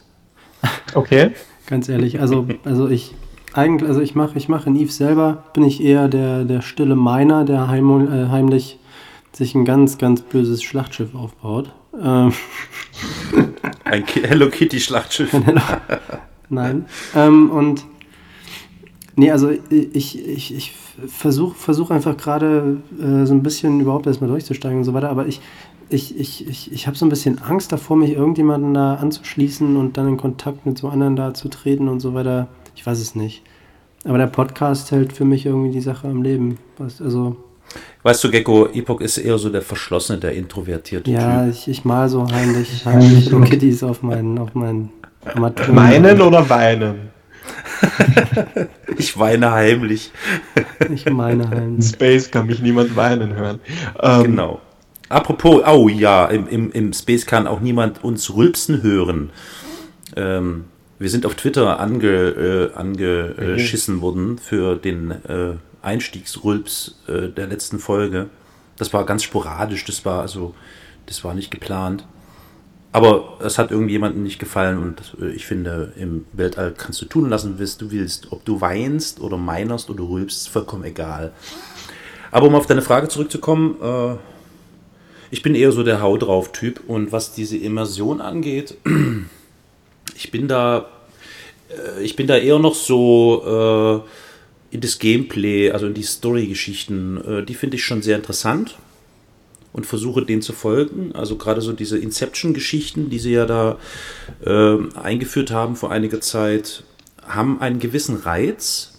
[0.95, 1.33] Okay.
[1.67, 3.15] Ganz ehrlich, also, also ich
[3.55, 6.97] eigentlich, also ich mache ich mache in Eve selber, bin ich eher der, der stille
[6.97, 8.79] Miner, der heim, äh, heimlich
[9.33, 11.73] sich ein ganz, ganz böses Schlachtschiff aufbaut.
[12.01, 12.33] Ähm,
[13.85, 15.35] ein Hello Kitty Schlachtschiff.
[16.49, 16.87] Nein.
[17.15, 17.85] Ähm, und
[19.17, 20.73] nee, also ich, ich, ich
[21.07, 25.27] versuche versuch einfach gerade äh, so ein bisschen überhaupt erstmal durchzusteigen und so weiter, aber
[25.27, 25.41] ich,
[25.89, 29.97] ich, ich, ich, ich habe so ein bisschen Angst davor, mich irgendjemanden da anzuschließen und
[29.97, 32.49] dann in Kontakt mit so anderen da zu treten und so weiter.
[32.77, 33.43] Ich weiß es nicht.
[34.05, 36.59] Aber der Podcast hält für mich irgendwie die Sache am Leben.
[36.79, 37.37] Also.
[38.03, 41.29] Weißt du, Gecko, Epoch ist eher so der verschlossene, der introvertierte ja, Typ.
[41.29, 44.91] Ja, ich, ich mal so heimlich, heimlich so Kitties auf meinen, auf meinen
[45.69, 47.11] Meinen oder weinen?
[48.99, 50.13] ich weine heimlich.
[50.93, 51.89] Ich meine heimlich.
[51.89, 53.61] Space kann mich niemand weinen hören.
[54.01, 54.61] Ähm, genau.
[55.09, 59.31] Apropos, oh ja, im, im, im Space kann auch niemand uns rülpsen hören.
[60.17, 60.65] Ähm,
[60.99, 64.01] wir sind auf Twitter ange, äh, angeschissen mhm.
[64.01, 68.31] worden für den äh, Einstiegsrülps äh, der letzten Folge.
[68.77, 70.55] Das war ganz sporadisch, das war also,
[71.07, 72.07] das war nicht geplant.
[72.93, 77.29] Aber es hat irgendjemandem nicht gefallen und äh, ich finde, im Weltall kannst du tun
[77.29, 78.31] lassen, was du willst.
[78.31, 81.33] Ob du weinst oder meinerst oder rülpst, vollkommen egal.
[82.31, 84.17] Aber um auf deine Frage zurückzukommen, äh,
[85.35, 88.77] ich bin eher so der Hau drauf Typ und was diese Immersion angeht,
[90.15, 90.87] ich bin da,
[91.71, 94.05] äh, ich bin da eher noch so
[94.71, 98.77] äh, in das Gameplay, also in die Story-Geschichten, äh, die finde ich schon sehr interessant
[99.73, 101.11] und versuche denen zu folgen.
[101.17, 103.79] Also gerade so diese Inception-Geschichten, die sie ja da
[104.47, 106.85] äh, eingeführt haben vor einiger Zeit,
[107.27, 108.93] haben einen gewissen Reiz.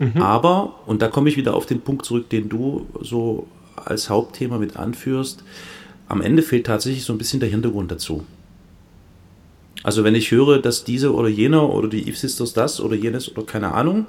[0.00, 0.20] Mhm.
[0.20, 3.46] Aber, und da komme ich wieder auf den Punkt zurück, den du so
[3.76, 5.42] als Hauptthema mit anführst,
[6.08, 8.24] am Ende fehlt tatsächlich so ein bisschen der Hintergrund dazu.
[9.82, 13.30] Also wenn ich höre, dass diese oder jener oder die Eve Sisters das oder jenes
[13.30, 14.06] oder keine Ahnung,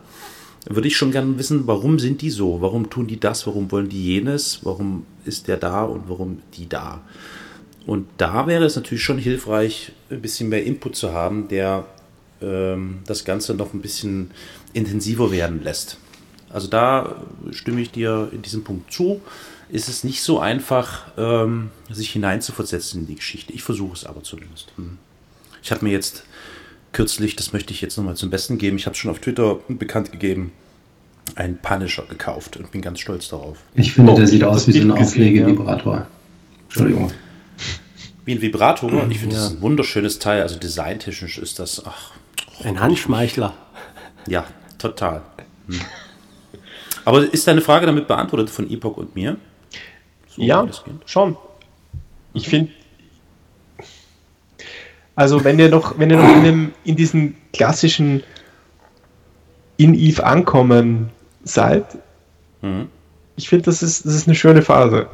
[0.68, 2.62] würde ich schon gerne wissen, warum sind die so?
[2.62, 3.46] Warum tun die das?
[3.46, 4.62] Warum wollen die jenes?
[4.64, 7.02] Warum ist der da und warum die da?
[7.86, 11.86] Und da wäre es natürlich schon hilfreich, ein bisschen mehr Input zu haben, der
[12.42, 14.32] ähm, das Ganze noch ein bisschen
[14.74, 15.98] intensiver werden lässt.
[16.50, 19.22] Also da stimme ich dir in diesem Punkt zu.
[19.70, 23.52] Ist es nicht so einfach, ähm, sich hineinzuversetzen in die Geschichte.
[23.54, 24.72] Ich versuche es aber zumindest.
[24.76, 24.98] Hm.
[25.64, 26.24] Ich habe mir jetzt
[26.92, 29.60] kürzlich, das möchte ich jetzt nochmal zum Besten geben, ich habe es schon auf Twitter
[29.68, 30.52] bekannt gegeben,
[31.36, 33.58] einen Punisher gekauft und bin ganz stolz darauf.
[33.74, 36.08] Ich finde, oh, der sieht aus wie so ein Auflegevibrator.
[36.66, 37.12] Entschuldigung.
[38.26, 39.08] Wie ein Vibrator?
[39.10, 39.42] Ich finde, ja.
[39.42, 40.42] das ist ein wunderschönes Teil.
[40.42, 41.84] Also designtechnisch ist das.
[41.86, 42.12] Ach,
[42.64, 43.54] ein Handschmeichler.
[44.28, 44.46] Ja,
[44.80, 45.22] total.
[45.68, 45.80] Hm.
[47.06, 49.38] Aber ist deine Frage damit beantwortet von Epoch und mir?
[50.36, 50.68] So, ja,
[51.06, 51.38] schon.
[52.34, 52.72] Ich finde,
[55.16, 58.24] also wenn ihr noch, wenn ihr noch in, dem, in diesem klassischen
[59.78, 61.10] in Eve ankommen
[61.44, 61.86] seid,
[62.62, 62.88] mhm.
[63.38, 65.08] ich finde, das ist, das ist eine schöne Phase.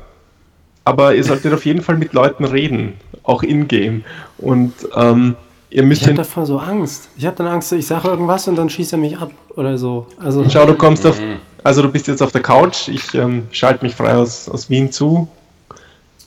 [0.84, 2.93] Aber ihr solltet auf jeden Fall mit Leuten reden,
[3.24, 4.03] auch in-game.
[4.39, 5.36] Und ähm,
[5.69, 6.01] ihr müsst.
[6.01, 7.09] Ich habe davor so Angst.
[7.17, 10.07] Ich habe dann Angst, ich sage irgendwas und dann schießt er mich ab oder so.
[10.17, 11.19] Also Schau, du kommst auf.
[11.22, 11.38] Mhm.
[11.64, 14.91] Also du bist jetzt auf der Couch, ich ähm, schalte mich frei aus, aus Wien
[14.91, 15.28] zu.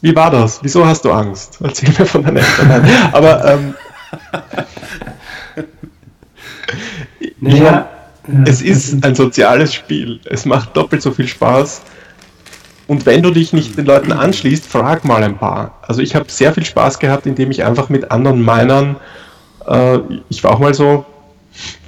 [0.01, 0.61] Wie war das?
[0.63, 1.59] Wieso hast du Angst?
[1.63, 2.89] Erzähl mir von deiner Eltern.
[3.13, 3.75] Aber ähm,
[7.41, 7.89] naja, ja,
[8.47, 10.21] es ist ein soziales Spiel.
[10.25, 11.83] Es macht doppelt so viel Spaß.
[12.87, 15.79] Und wenn du dich nicht den Leuten anschließt, frag mal ein paar.
[15.83, 18.97] Also ich habe sehr viel Spaß gehabt, indem ich einfach mit anderen Meinern,
[19.67, 21.07] äh, ich war auch mal so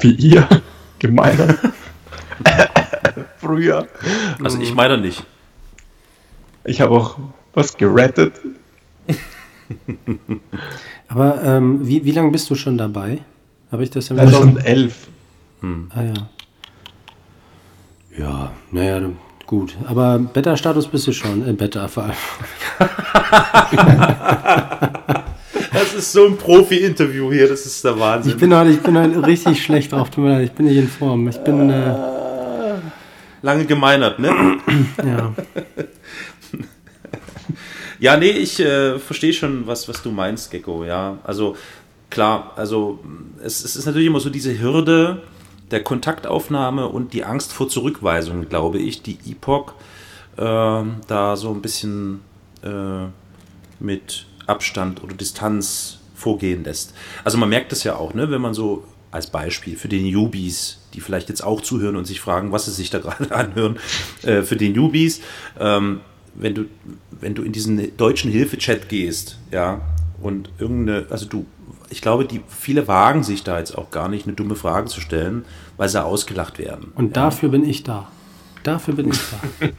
[0.00, 0.48] wie ihr,
[0.98, 1.54] gemeiner.
[3.46, 3.86] Früher.
[4.42, 5.22] Also ich meine nicht.
[6.64, 7.16] Ich habe auch
[7.54, 8.32] was gerettet.
[11.08, 13.20] Aber ähm, wie, wie lange bist du schon dabei?
[13.70, 15.06] Habe ich das ja 2011.
[15.60, 15.92] Hm.
[15.94, 16.14] Ah ja.
[18.18, 19.10] Ja, naja,
[19.46, 19.76] gut.
[19.86, 21.48] Aber Beta-Status bist du schon.
[21.48, 22.14] Äh, Beta vor allem.
[25.72, 28.32] das ist so ein Profi-Interview hier, das ist der Wahnsinn.
[28.32, 30.78] Ich bin heute, ich bin heute richtig schlecht drauf, tut mir leid, ich bin nicht
[30.78, 31.28] in Form.
[31.28, 31.70] Ich bin.
[31.70, 32.15] Äh,
[33.46, 34.58] Lange gemeinert, ne?
[35.04, 35.34] ja.
[37.98, 41.16] Ja, nee, ich äh, verstehe schon, was, was du meinst, Gecko, ja.
[41.24, 41.56] Also
[42.10, 42.98] klar, also
[43.42, 45.22] es, es ist natürlich immer so diese Hürde
[45.70, 49.72] der Kontaktaufnahme und die Angst vor Zurückweisung, glaube ich, die Epoch
[50.36, 52.20] äh, da so ein bisschen
[52.62, 53.06] äh,
[53.80, 56.92] mit Abstand oder Distanz vorgehen lässt.
[57.24, 60.78] Also man merkt das ja auch, ne, wenn man so als Beispiel für die Newbies,
[60.94, 63.78] die vielleicht jetzt auch zuhören und sich fragen, was sie sich da gerade anhören,
[64.22, 65.20] äh, für die Newbies,
[65.58, 66.00] ähm,
[66.34, 66.64] wenn du,
[67.10, 69.80] wenn du in diesen deutschen Hilfe-Chat gehst, ja,
[70.20, 71.46] und irgendeine, also du,
[71.88, 75.00] ich glaube, die viele wagen sich da jetzt auch gar nicht, eine dumme Frage zu
[75.00, 75.44] stellen,
[75.76, 76.92] weil sie ausgelacht werden.
[76.94, 77.24] Und ja.
[77.24, 78.10] dafür bin ich da.
[78.62, 79.68] Dafür bin ich da.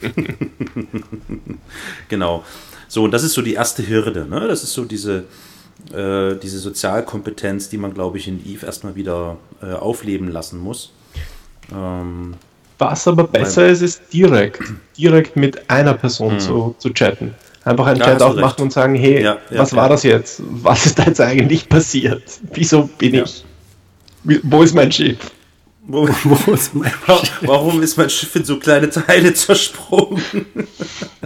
[2.07, 2.45] genau.
[2.87, 4.47] So, und das ist so die erste Hürde, ne?
[4.47, 5.25] Das ist so diese,
[5.93, 10.91] äh, diese Sozialkompetenz, die man, glaube ich, in Eve erstmal wieder äh, aufleben lassen muss.
[11.71, 12.35] Ähm,
[12.77, 14.61] was aber besser ist, ist direkt,
[14.97, 16.39] direkt mit einer Person mhm.
[16.39, 17.33] zu, zu chatten.
[17.63, 20.41] Einfach einen ja, Chat aufmachen und sagen, hey, ja, ja, was war das jetzt?
[20.45, 22.23] Was ist da jetzt eigentlich passiert?
[22.53, 23.43] Wieso bin ich?
[24.43, 25.31] Wo ist mein Schiff?
[25.83, 27.31] Wo, wo ist mein Schiff?
[27.41, 30.21] Warum ist mein Schiff in so kleine Teile zersprungen?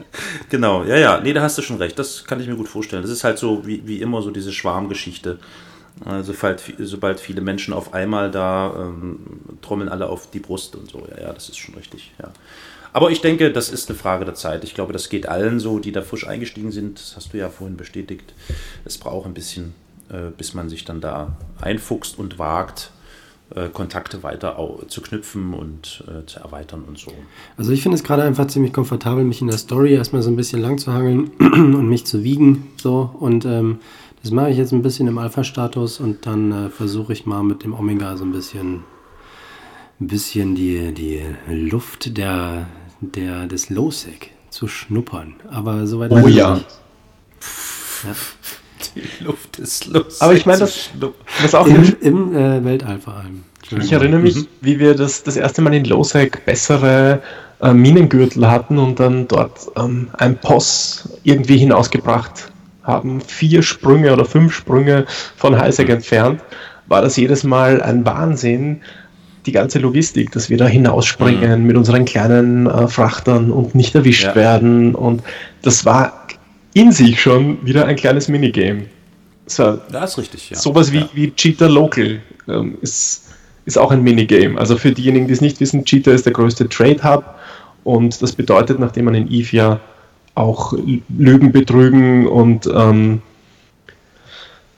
[0.49, 1.97] genau, ja, ja, nee, da hast du schon recht.
[1.97, 3.01] Das kann ich mir gut vorstellen.
[3.01, 5.39] Das ist halt so wie, wie immer so diese Schwarmgeschichte.
[6.05, 6.34] Also
[6.79, 9.19] sobald viele Menschen auf einmal da ähm,
[9.61, 11.05] trommeln alle auf die Brust und so.
[11.11, 12.11] Ja, ja, das ist schon richtig.
[12.19, 12.32] Ja.
[12.93, 14.63] Aber ich denke, das ist eine Frage der Zeit.
[14.63, 16.99] Ich glaube, das geht allen so, die da frisch eingestiegen sind.
[16.99, 18.34] Das hast du ja vorhin bestätigt.
[18.84, 19.73] Es braucht ein bisschen,
[20.09, 22.91] äh, bis man sich dann da einfuchst und wagt,
[23.56, 27.12] äh, Kontakte weiter zu knüpfen und äh, zu erweitern und so.
[27.58, 30.36] Also ich finde es gerade einfach ziemlich komfortabel, mich in der Story erstmal so ein
[30.36, 32.70] bisschen lang zu hangeln und mich zu wiegen.
[32.78, 33.80] So und ähm,
[34.22, 37.64] das mache ich jetzt ein bisschen im Alpha-Status und dann äh, versuche ich mal mit
[37.64, 38.84] dem Omega so ein bisschen,
[39.99, 42.68] ein bisschen die, die Luft der,
[42.99, 45.36] der, des Low-Sec zu schnuppern.
[45.49, 46.12] Aber soweit.
[46.12, 46.58] Oh ja.
[46.58, 48.16] ja.
[48.95, 50.21] Die Luft ist lustig.
[50.21, 50.89] Aber ich meine, das,
[51.41, 53.43] das auch im, im äh, Weltall vor allem.
[53.79, 54.47] Ich erinnere mich, mhm.
[54.61, 57.21] wie wir das, das erste Mal in Lowsec bessere
[57.61, 62.51] äh, Minengürtel hatten und dann dort ähm, ein Poss irgendwie hinausgebracht
[62.84, 63.21] haben.
[63.21, 65.05] Vier Sprünge oder fünf Sprünge
[65.38, 65.95] von Highsec mhm.
[65.95, 66.41] entfernt.
[66.88, 68.82] War das jedes Mal ein Wahnsinn,
[69.45, 71.67] die ganze Logistik, dass wir da hinausspringen mhm.
[71.67, 74.36] mit unseren kleinen äh, Frachtern und nicht erwischt ja.
[74.36, 74.95] werden.
[74.95, 75.23] Und
[75.61, 76.20] das war
[76.74, 78.86] in sich schon wieder ein kleines Minigame.
[79.45, 80.57] So, das ist richtig, ja.
[80.57, 81.09] Sowas wie, ja.
[81.13, 83.30] wie Cheetah Local ähm, ist,
[83.65, 84.57] ist auch ein Minigame.
[84.59, 87.36] Also für diejenigen, die es nicht wissen, Cheetah ist der größte Trade Hub
[87.84, 89.80] und das bedeutet, nachdem man in Eve ja
[90.36, 90.74] auch
[91.09, 93.22] Lügen betrügen und ähm,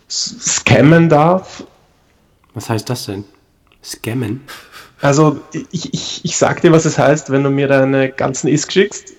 [0.10, 1.64] scammen darf.
[2.54, 3.24] Was heißt das denn?
[3.84, 4.42] Scammen?
[5.02, 5.40] Also
[5.72, 9.14] ich, ich, ich sag dir, was es heißt, wenn du mir deine ganzen Is schickst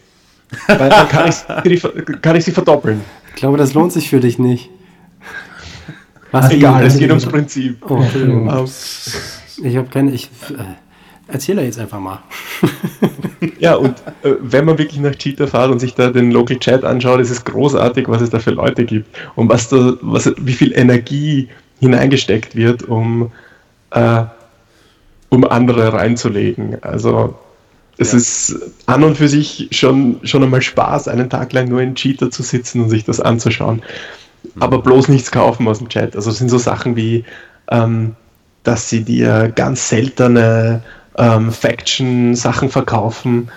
[0.66, 1.82] weil dann kann ich,
[2.22, 3.00] kann ich sie verdoppeln.
[3.28, 4.70] Ich glaube, das lohnt sich für dich nicht.
[6.30, 7.78] Was Egal, es geht ums Prinzip.
[7.88, 7.94] Oh.
[7.94, 8.68] Um,
[9.62, 10.10] ich habe keine.
[10.12, 10.64] Ich, äh,
[11.28, 12.22] erzähle jetzt einfach mal.
[13.58, 16.84] ja, und äh, wenn man wirklich nach Cheetah fährt und sich da den Local Chat
[16.84, 20.52] anschaut, ist es großartig, was es da für Leute gibt und was da, was, wie
[20.52, 21.48] viel Energie
[21.80, 23.30] hineingesteckt wird, um,
[23.90, 24.24] äh,
[25.28, 26.82] um andere reinzulegen.
[26.82, 27.34] Also
[27.98, 28.18] es ja.
[28.18, 32.30] ist an und für sich schon, schon einmal Spaß, einen Tag lang nur in Cheater
[32.30, 33.82] zu sitzen und sich das anzuschauen.
[34.60, 36.16] Aber bloß nichts kaufen aus dem Chat.
[36.16, 37.24] Also es sind so Sachen wie,
[37.70, 38.14] ähm,
[38.62, 40.82] dass sie dir ganz seltene
[41.16, 43.48] ähm, Faction-Sachen verkaufen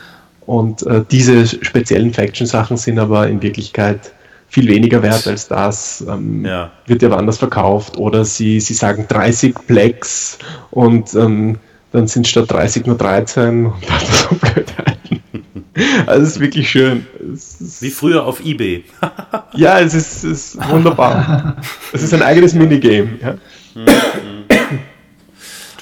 [0.46, 4.14] und äh, diese speziellen Faction-Sachen sind aber in Wirklichkeit
[4.48, 6.72] viel weniger wert als das, ähm, ja.
[6.86, 10.40] wird ja woanders verkauft oder sie, sie sagen 30 Plex
[10.72, 11.58] und ähm,
[11.92, 14.74] dann sind statt 30 nur 13 und dann so blöd
[16.06, 17.06] Also es ist wirklich schön.
[17.34, 18.84] Ist Wie früher auf Ebay.
[19.56, 21.58] ja, es ist, es ist wunderbar.
[21.94, 23.10] es ist ein eigenes Minigame.
[23.22, 23.38] Ja?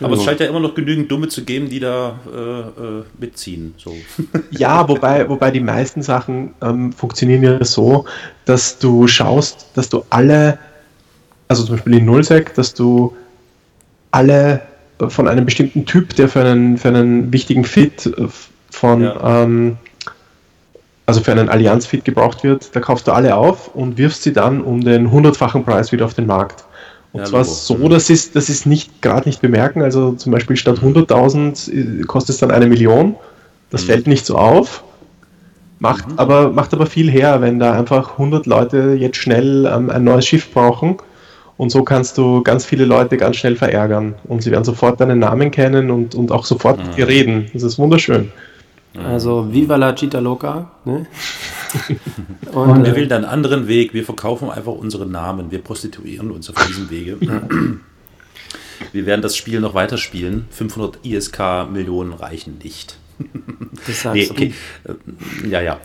[0.02, 3.76] Aber es scheint ja immer noch genügend Dumme zu geben, die da äh, äh, mitziehen.
[3.78, 3.96] So.
[4.52, 8.06] ja, wobei, wobei die meisten Sachen ähm, funktionieren ja so,
[8.44, 10.60] dass du schaust, dass du alle,
[11.48, 13.16] also zum Beispiel in Nullsec, dass du
[14.12, 14.62] alle
[15.08, 18.28] von einem bestimmten Typ, der für einen, für einen wichtigen Fit äh,
[18.70, 19.44] von, ja.
[19.44, 19.78] ähm,
[21.06, 24.62] also für einen Allianz-Fit gebraucht wird, da kaufst du alle auf und wirfst sie dann
[24.62, 26.64] um den hundertfachen Preis wieder auf den Markt.
[27.12, 27.54] Und ja, zwar Logo.
[27.54, 27.90] so, mhm.
[27.90, 32.36] das ist, das ist nicht gerade nicht bemerken, also zum Beispiel statt 100.000 äh, kostet
[32.36, 33.16] es dann eine Million.
[33.70, 33.88] Das mhm.
[33.88, 34.84] fällt nicht so auf,
[35.80, 36.20] macht, mhm.
[36.20, 40.26] aber, macht aber viel her, wenn da einfach 100 Leute jetzt schnell ähm, ein neues
[40.26, 40.98] Schiff brauchen
[41.58, 44.16] und so kannst du ganz viele Leute ganz schnell verärgern.
[44.26, 47.50] Und sie werden sofort deinen Namen kennen und, und auch sofort mit dir reden.
[47.54, 48.32] Das ist wunderschön.
[49.04, 50.72] Also Viva la Chita Loca.
[50.86, 51.06] Ne?
[52.52, 53.94] und, und wir äh, wählen einen anderen Weg.
[53.94, 55.52] Wir verkaufen einfach unsere Namen.
[55.52, 57.18] Wir prostituieren uns auf diesem Wege.
[58.92, 60.46] wir werden das Spiel noch weiterspielen.
[60.50, 62.98] 500 ISK Millionen reichen nicht.
[63.88, 64.54] Das sagst nee, okay.
[64.86, 64.94] Du.
[64.94, 65.80] Äh, ja, ja.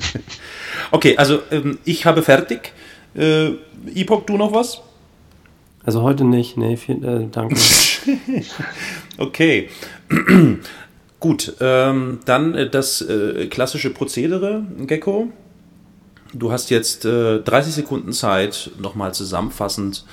[0.90, 2.72] okay, also ähm, ich habe fertig.
[3.14, 3.52] Äh,
[3.94, 4.80] Epoch, du noch was?
[5.84, 7.56] Also heute nicht, nee, viel, äh, danke.
[9.18, 9.68] okay.
[11.20, 15.28] Gut, ähm, dann äh, das äh, klassische Prozedere, Gecko.
[16.32, 20.04] Du hast jetzt äh, 30 Sekunden Zeit, nochmal zusammenfassend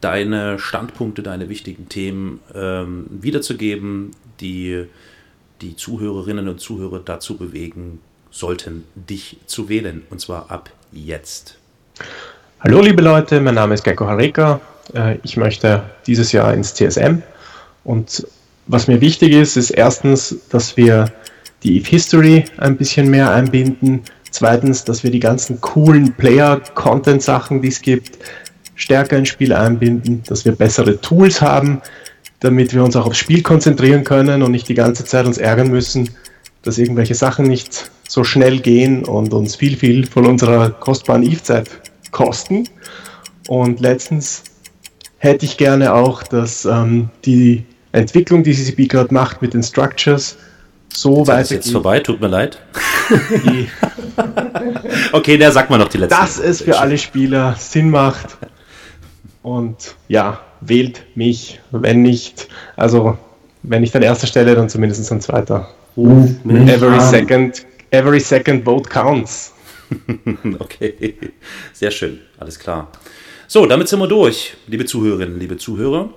[0.00, 4.86] deine Standpunkte, deine wichtigen Themen ähm, wiederzugeben, die
[5.60, 8.00] die Zuhörerinnen und Zuhörer dazu bewegen
[8.30, 10.02] sollten, dich zu wählen.
[10.10, 11.58] Und zwar ab jetzt.
[12.62, 14.60] Hallo liebe Leute, mein Name ist Gecko Hareka.
[14.92, 17.22] Äh, ich möchte dieses Jahr ins CSM
[17.84, 18.26] und
[18.66, 21.10] was mir wichtig ist, ist erstens, dass wir
[21.62, 24.02] die EVE History ein bisschen mehr einbinden.
[24.30, 28.18] Zweitens, dass wir die ganzen coolen Player-Content-Sachen, die es gibt,
[28.74, 31.80] stärker ins Spiel einbinden, dass wir bessere Tools haben,
[32.40, 35.70] damit wir uns auch aufs Spiel konzentrieren können und nicht die ganze Zeit uns ärgern
[35.70, 36.10] müssen,
[36.60, 41.70] dass irgendwelche Sachen nicht so schnell gehen und uns viel, viel von unserer kostbaren EVE-Zeit
[42.10, 42.68] kosten.
[43.48, 44.44] Und letztens
[45.18, 50.36] hätte ich gerne auch, dass ähm, die Entwicklung, die CCP gerade macht mit den Structures,
[50.92, 51.42] so weitergeht.
[51.42, 52.58] Ist jetzt vorbei, tut mir leid.
[55.12, 56.16] okay, der sagt mal noch die letzte.
[56.16, 58.38] Dass es für alle Spieler Sinn macht.
[59.42, 63.16] Und ja, wählt mich, wenn nicht, also
[63.62, 65.68] wenn nicht an erster Stelle, dann zumindest an zweiter.
[65.96, 66.28] Uh,
[66.66, 69.52] every second, every second vote counts.
[70.58, 71.14] okay,
[71.72, 72.90] sehr schön, alles klar.
[73.46, 76.10] So, damit sind wir durch, liebe Zuhörerinnen, liebe Zuhörer.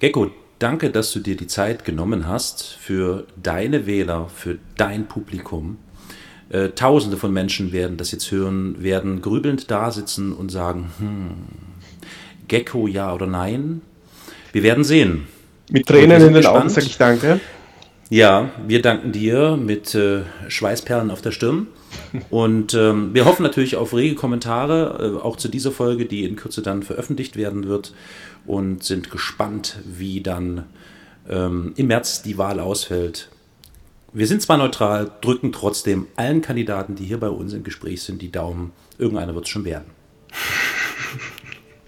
[0.00, 5.78] Gecko, danke, dass du dir die Zeit genommen hast für deine Wähler, für dein Publikum.
[6.50, 11.30] Äh, Tausende von Menschen werden das jetzt hören, werden grübelnd da sitzen und sagen, hm,
[12.46, 13.80] Gecko ja oder nein?
[14.52, 15.26] Wir werden sehen.
[15.70, 16.46] Mit Tränen in den.
[16.46, 17.40] Augen sage ich danke.
[18.12, 21.68] Ja, wir danken dir mit äh, Schweißperlen auf der Stirn.
[22.30, 26.36] Und ähm, wir hoffen natürlich auf rege Kommentare, äh, auch zu dieser Folge, die in
[26.36, 27.94] Kürze dann veröffentlicht werden wird.
[28.44, 30.66] Und sind gespannt, wie dann
[31.26, 33.30] ähm, im März die Wahl ausfällt.
[34.12, 38.20] Wir sind zwar neutral, drücken trotzdem allen Kandidaten, die hier bei uns im Gespräch sind,
[38.20, 38.72] die Daumen.
[38.98, 39.90] Irgendeiner wird es schon werden.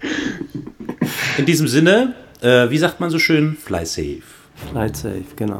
[1.37, 3.55] In diesem Sinne, äh, wie sagt man so schön?
[3.57, 4.23] Fly safe.
[4.71, 5.59] Fly safe, genau.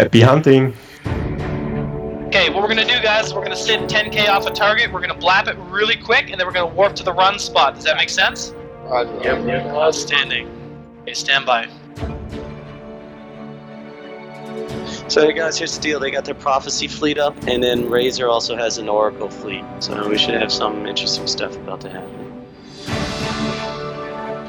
[0.00, 0.74] Happy hunting.
[2.28, 4.90] Okay, what we're gonna do, guys, is we're gonna sit 10k off a target.
[4.90, 7.74] We're gonna blap it really quick, and then we're gonna warp to the run spot.
[7.74, 8.54] Does that make sense?
[8.84, 9.12] Roger.
[9.22, 9.46] Yep.
[9.46, 9.66] yep.
[9.66, 10.48] Outstanding.
[11.02, 11.68] Okay, stand by.
[15.08, 16.00] So hey guys, here's the deal.
[16.00, 19.66] They got their prophecy fleet up, and then Razor also has an Oracle fleet.
[19.80, 22.46] So we should have some interesting stuff about to happen.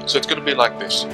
[0.07, 1.05] So it's going to be like this.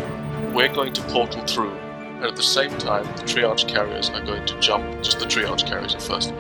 [0.53, 1.75] We're going to portal through,
[2.17, 5.03] and at the same time, the triage carriers are going to jump.
[5.03, 6.33] Just the triage carriers at first.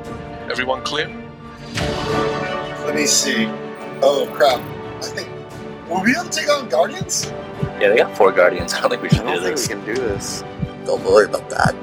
[0.49, 1.07] Everyone clear?
[2.85, 3.45] Let me see.
[4.01, 4.59] Oh crap!
[4.97, 5.29] I think
[5.87, 7.31] will we be able to take on Guardians?
[7.79, 8.73] Yeah, they got four Guardians.
[8.75, 9.67] I don't think we should I do this.
[9.67, 10.43] we can do this.
[10.85, 11.75] Don't worry about that.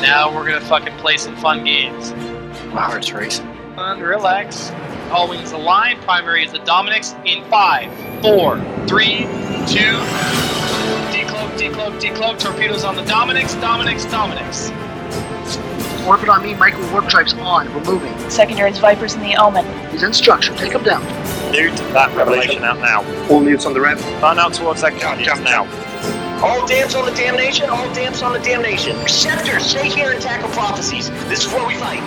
[0.00, 2.12] Now we're gonna fucking play some fun games.
[2.72, 3.46] My heart's racing.
[3.76, 4.70] And relax.
[5.10, 6.00] All wings aligned.
[6.02, 7.90] Primary is the Dominics in five,
[8.22, 9.20] four, three,
[9.66, 9.98] two.
[11.54, 12.38] Decloak, decloak, decloak.
[12.40, 13.54] Torpedoes on the Dominics.
[13.54, 14.70] Dominics, Dominics.
[16.06, 17.72] Orbit on me, micro warp drives on.
[17.74, 18.30] We're moving.
[18.30, 19.64] Secondaries, Vipers, in the Omen.
[19.90, 20.54] He's in structure.
[20.56, 21.02] Take him down.
[21.52, 23.02] Newt, that revelation out now.
[23.30, 24.00] All newts on the rev.
[24.20, 25.64] Turn out towards that guardian jump now.
[26.44, 29.00] All damps on the damnation, all damps on the damnation.
[29.02, 31.08] Receptors, stay here and tackle prophecies.
[31.28, 32.02] This is where we fight.